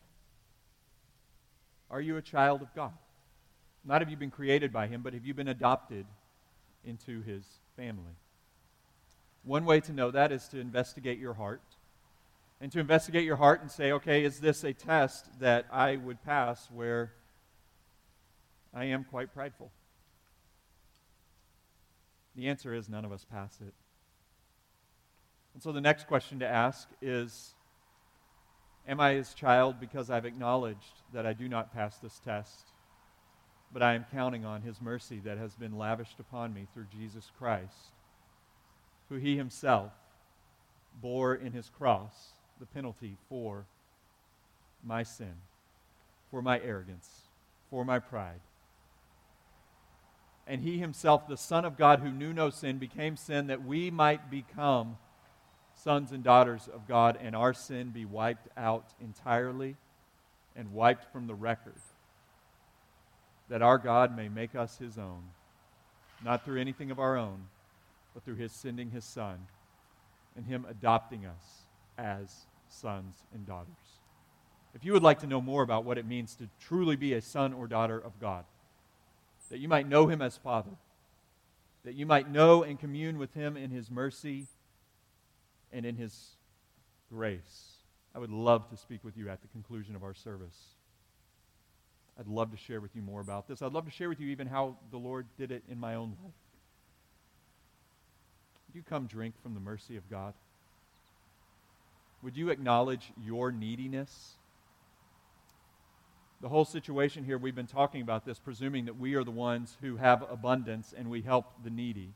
Are 1.90 2.00
you 2.00 2.16
a 2.16 2.22
child 2.22 2.62
of 2.62 2.72
God? 2.74 2.92
Not 3.84 4.00
have 4.00 4.10
you 4.10 4.16
been 4.16 4.30
created 4.30 4.72
by 4.72 4.86
Him, 4.86 5.02
but 5.02 5.14
have 5.14 5.24
you 5.24 5.34
been 5.34 5.48
adopted 5.48 6.06
into 6.84 7.22
His 7.22 7.44
family? 7.76 8.16
One 9.44 9.64
way 9.64 9.80
to 9.80 9.92
know 9.92 10.10
that 10.10 10.32
is 10.32 10.48
to 10.48 10.60
investigate 10.60 11.18
your 11.18 11.34
heart. 11.34 11.62
And 12.60 12.72
to 12.72 12.80
investigate 12.80 13.24
your 13.24 13.36
heart 13.36 13.60
and 13.62 13.70
say, 13.70 13.92
okay, 13.92 14.24
is 14.24 14.40
this 14.40 14.64
a 14.64 14.72
test 14.72 15.40
that 15.40 15.66
I 15.72 15.96
would 15.96 16.22
pass 16.24 16.68
where 16.72 17.12
I 18.74 18.86
am 18.86 19.04
quite 19.04 19.32
prideful? 19.32 19.70
The 22.34 22.48
answer 22.48 22.74
is 22.74 22.88
none 22.88 23.04
of 23.04 23.12
us 23.12 23.24
pass 23.24 23.58
it. 23.60 23.74
And 25.54 25.62
so 25.62 25.72
the 25.72 25.80
next 25.80 26.06
question 26.06 26.40
to 26.40 26.46
ask 26.46 26.88
is 27.00 27.54
Am 28.86 29.00
I 29.00 29.12
his 29.12 29.34
child 29.34 29.80
because 29.80 30.08
I've 30.08 30.24
acknowledged 30.24 31.02
that 31.12 31.26
I 31.26 31.34
do 31.34 31.46
not 31.46 31.74
pass 31.74 31.98
this 31.98 32.20
test, 32.20 32.72
but 33.72 33.82
I 33.82 33.94
am 33.94 34.06
counting 34.10 34.44
on 34.44 34.62
his 34.62 34.80
mercy 34.80 35.20
that 35.24 35.38
has 35.38 35.54
been 35.54 35.76
lavished 35.76 36.20
upon 36.20 36.54
me 36.54 36.66
through 36.72 36.86
Jesus 36.96 37.30
Christ, 37.38 37.92
who 39.08 39.16
he 39.16 39.36
himself 39.36 39.92
bore 41.00 41.34
in 41.34 41.52
his 41.52 41.68
cross 41.68 42.32
the 42.58 42.66
penalty 42.66 43.16
for 43.28 43.66
my 44.84 45.02
sin, 45.02 45.34
for 46.30 46.42
my 46.42 46.60
arrogance, 46.60 47.08
for 47.70 47.84
my 47.84 47.98
pride, 47.98 48.40
and 50.48 50.62
he 50.62 50.78
himself, 50.78 51.28
the 51.28 51.36
Son 51.36 51.66
of 51.66 51.76
God 51.76 52.00
who 52.00 52.10
knew 52.10 52.32
no 52.32 52.48
sin, 52.48 52.78
became 52.78 53.16
sin 53.16 53.48
that 53.48 53.62
we 53.62 53.90
might 53.90 54.30
become 54.30 54.96
sons 55.74 56.10
and 56.10 56.24
daughters 56.24 56.68
of 56.72 56.88
God 56.88 57.18
and 57.22 57.36
our 57.36 57.52
sin 57.52 57.90
be 57.90 58.06
wiped 58.06 58.48
out 58.56 58.86
entirely 58.98 59.76
and 60.56 60.72
wiped 60.72 61.12
from 61.12 61.26
the 61.26 61.34
record. 61.34 61.74
That 63.48 63.62
our 63.62 63.78
God 63.78 64.16
may 64.16 64.28
make 64.28 64.54
us 64.54 64.78
his 64.78 64.98
own, 64.98 65.22
not 66.24 66.44
through 66.44 66.60
anything 66.60 66.90
of 66.90 66.98
our 66.98 67.16
own, 67.16 67.46
but 68.14 68.24
through 68.24 68.36
his 68.36 68.52
sending 68.52 68.90
his 68.90 69.04
Son 69.04 69.46
and 70.36 70.46
him 70.46 70.66
adopting 70.68 71.26
us 71.26 71.62
as 71.96 72.46
sons 72.68 73.16
and 73.34 73.46
daughters. 73.46 73.98
If 74.74 74.84
you 74.84 74.92
would 74.92 75.02
like 75.02 75.18
to 75.20 75.26
know 75.26 75.40
more 75.40 75.62
about 75.62 75.84
what 75.84 75.98
it 75.98 76.06
means 76.06 76.34
to 76.36 76.48
truly 76.60 76.94
be 76.94 77.14
a 77.14 77.20
son 77.20 77.52
or 77.52 77.66
daughter 77.66 77.98
of 77.98 78.20
God, 78.20 78.44
that 79.50 79.58
you 79.58 79.68
might 79.68 79.88
know 79.88 80.06
him 80.06 80.22
as 80.22 80.36
Father, 80.36 80.70
that 81.84 81.94
you 81.94 82.06
might 82.06 82.30
know 82.30 82.62
and 82.62 82.78
commune 82.78 83.18
with 83.18 83.34
him 83.34 83.56
in 83.56 83.70
his 83.70 83.90
mercy 83.90 84.46
and 85.72 85.86
in 85.86 85.96
his 85.96 86.36
grace. 87.10 87.78
I 88.14 88.18
would 88.18 88.30
love 88.30 88.68
to 88.70 88.76
speak 88.76 89.02
with 89.02 89.16
you 89.16 89.28
at 89.28 89.40
the 89.40 89.48
conclusion 89.48 89.96
of 89.96 90.04
our 90.04 90.14
service. 90.14 90.74
I'd 92.18 92.26
love 92.26 92.50
to 92.50 92.56
share 92.56 92.80
with 92.80 92.96
you 92.96 93.02
more 93.02 93.20
about 93.20 93.46
this. 93.46 93.62
I'd 93.62 93.72
love 93.72 93.84
to 93.84 93.90
share 93.90 94.08
with 94.08 94.20
you 94.20 94.28
even 94.28 94.46
how 94.46 94.76
the 94.90 94.98
Lord 94.98 95.26
did 95.38 95.52
it 95.52 95.62
in 95.70 95.78
my 95.78 95.94
own 95.94 96.16
life. 96.22 96.32
Would 98.66 98.74
you 98.74 98.82
come 98.82 99.06
drink 99.06 99.34
from 99.42 99.54
the 99.54 99.60
mercy 99.60 99.96
of 99.96 100.08
God? 100.10 100.34
Would 102.22 102.36
you 102.36 102.50
acknowledge 102.50 103.12
your 103.16 103.52
neediness? 103.52 104.38
the 106.40 106.48
whole 106.48 106.64
situation 106.64 107.24
here, 107.24 107.36
we've 107.36 107.54
been 107.54 107.66
talking 107.66 108.00
about 108.00 108.24
this, 108.24 108.38
presuming 108.38 108.84
that 108.84 108.96
we 108.96 109.14
are 109.14 109.24
the 109.24 109.30
ones 109.30 109.76
who 109.80 109.96
have 109.96 110.24
abundance 110.30 110.94
and 110.96 111.10
we 111.10 111.22
help 111.22 111.64
the 111.64 111.70
needy. 111.70 112.12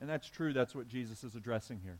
And 0.00 0.08
that's 0.08 0.28
true, 0.28 0.52
that's 0.52 0.74
what 0.74 0.88
Jesus 0.88 1.22
is 1.22 1.34
addressing 1.34 1.80
here. 1.84 1.98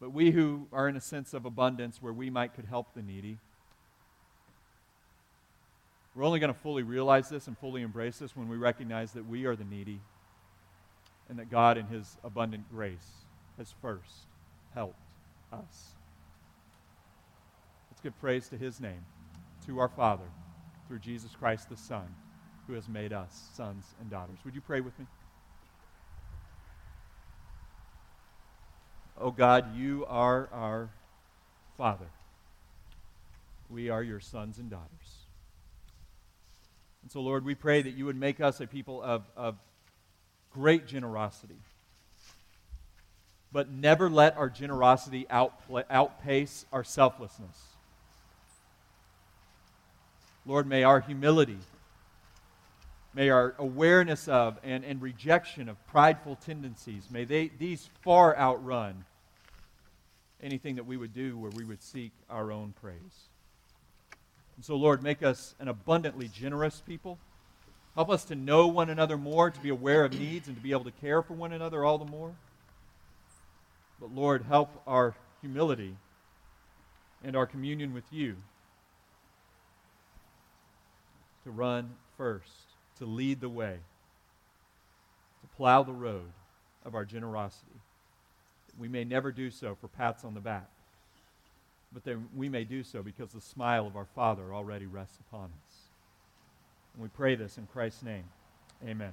But 0.00 0.12
we 0.12 0.30
who 0.30 0.68
are 0.72 0.88
in 0.88 0.96
a 0.96 1.00
sense 1.00 1.34
of 1.34 1.44
abundance 1.44 2.00
where 2.00 2.12
we 2.12 2.30
might 2.30 2.54
could 2.54 2.66
help 2.66 2.94
the 2.94 3.02
needy, 3.02 3.38
we're 6.14 6.24
only 6.24 6.38
going 6.38 6.52
to 6.52 6.58
fully 6.60 6.82
realize 6.82 7.28
this 7.28 7.48
and 7.48 7.58
fully 7.58 7.82
embrace 7.82 8.18
this 8.18 8.36
when 8.36 8.48
we 8.48 8.56
recognize 8.56 9.12
that 9.12 9.26
we 9.26 9.46
are 9.46 9.56
the 9.56 9.64
needy 9.64 10.00
and 11.28 11.38
that 11.38 11.50
God, 11.50 11.76
in 11.78 11.86
His 11.86 12.16
abundant 12.22 12.70
grace, 12.70 13.24
has 13.58 13.74
first 13.82 14.26
helped 14.74 14.98
us. 15.52 15.94
Let's 17.90 18.00
give 18.02 18.18
praise 18.20 18.48
to 18.48 18.56
His 18.56 18.80
name, 18.80 19.04
to 19.66 19.78
our 19.80 19.88
Father 19.88 20.24
through 20.86 20.98
Jesus 20.98 21.34
Christ 21.34 21.68
the 21.68 21.76
Son, 21.76 22.06
who 22.66 22.74
has 22.74 22.88
made 22.88 23.12
us 23.12 23.48
sons 23.54 23.84
and 24.00 24.10
daughters. 24.10 24.38
Would 24.44 24.54
you 24.54 24.60
pray 24.60 24.80
with 24.80 24.96
me? 24.98 25.06
Oh 29.20 29.30
God, 29.30 29.76
you 29.76 30.04
are 30.08 30.48
our 30.52 30.90
Father. 31.78 32.06
We 33.70 33.88
are 33.88 34.02
your 34.02 34.20
sons 34.20 34.58
and 34.58 34.70
daughters. 34.70 35.23
And 37.04 37.12
so, 37.12 37.20
Lord, 37.20 37.44
we 37.44 37.54
pray 37.54 37.82
that 37.82 37.90
you 37.90 38.06
would 38.06 38.16
make 38.16 38.40
us 38.40 38.62
a 38.62 38.66
people 38.66 39.02
of, 39.02 39.24
of 39.36 39.56
great 40.50 40.86
generosity, 40.86 41.58
but 43.52 43.70
never 43.70 44.08
let 44.08 44.38
our 44.38 44.48
generosity 44.48 45.26
outpace 45.28 46.64
our 46.72 46.82
selflessness. 46.82 47.62
Lord, 50.46 50.66
may 50.66 50.82
our 50.82 51.00
humility, 51.00 51.58
may 53.12 53.28
our 53.28 53.54
awareness 53.58 54.26
of 54.26 54.58
and, 54.64 54.82
and 54.82 55.02
rejection 55.02 55.68
of 55.68 55.86
prideful 55.88 56.36
tendencies, 56.36 57.08
may 57.10 57.24
they, 57.26 57.50
these 57.58 57.86
far 58.00 58.34
outrun 58.34 59.04
anything 60.42 60.76
that 60.76 60.86
we 60.86 60.96
would 60.96 61.12
do 61.12 61.36
where 61.36 61.50
we 61.50 61.66
would 61.66 61.82
seek 61.82 62.12
our 62.30 62.50
own 62.50 62.72
praise. 62.80 63.28
And 64.56 64.64
so, 64.64 64.76
Lord, 64.76 65.02
make 65.02 65.22
us 65.22 65.54
an 65.58 65.68
abundantly 65.68 66.28
generous 66.28 66.82
people. 66.86 67.18
Help 67.94 68.10
us 68.10 68.24
to 68.24 68.34
know 68.34 68.66
one 68.66 68.90
another 68.90 69.16
more, 69.16 69.50
to 69.50 69.60
be 69.60 69.68
aware 69.68 70.04
of 70.04 70.18
needs, 70.18 70.48
and 70.48 70.56
to 70.56 70.62
be 70.62 70.72
able 70.72 70.84
to 70.84 70.90
care 70.90 71.22
for 71.22 71.34
one 71.34 71.52
another 71.52 71.84
all 71.84 71.98
the 71.98 72.04
more. 72.04 72.34
But, 74.00 74.14
Lord, 74.14 74.42
help 74.42 74.82
our 74.86 75.14
humility 75.40 75.96
and 77.22 77.36
our 77.36 77.46
communion 77.46 77.94
with 77.94 78.04
you 78.12 78.36
to 81.44 81.50
run 81.50 81.90
first, 82.16 82.52
to 82.98 83.04
lead 83.04 83.40
the 83.40 83.48
way, 83.48 83.78
to 85.40 85.56
plow 85.56 85.82
the 85.82 85.92
road 85.92 86.32
of 86.84 86.94
our 86.94 87.04
generosity. 87.04 87.80
We 88.78 88.88
may 88.88 89.04
never 89.04 89.30
do 89.30 89.50
so 89.50 89.76
for 89.80 89.88
pats 89.88 90.24
on 90.24 90.34
the 90.34 90.40
back, 90.40 90.68
but 91.94 92.04
then 92.04 92.28
we 92.34 92.48
may 92.48 92.64
do 92.64 92.82
so 92.82 93.02
because 93.02 93.30
the 93.30 93.40
smile 93.40 93.86
of 93.86 93.96
our 93.96 94.04
Father 94.04 94.52
already 94.52 94.86
rests 94.86 95.18
upon 95.28 95.44
us. 95.44 95.76
And 96.92 97.02
we 97.02 97.08
pray 97.08 97.36
this 97.36 97.56
in 97.56 97.66
Christ's 97.66 98.02
name. 98.02 98.24
Amen. 98.86 99.12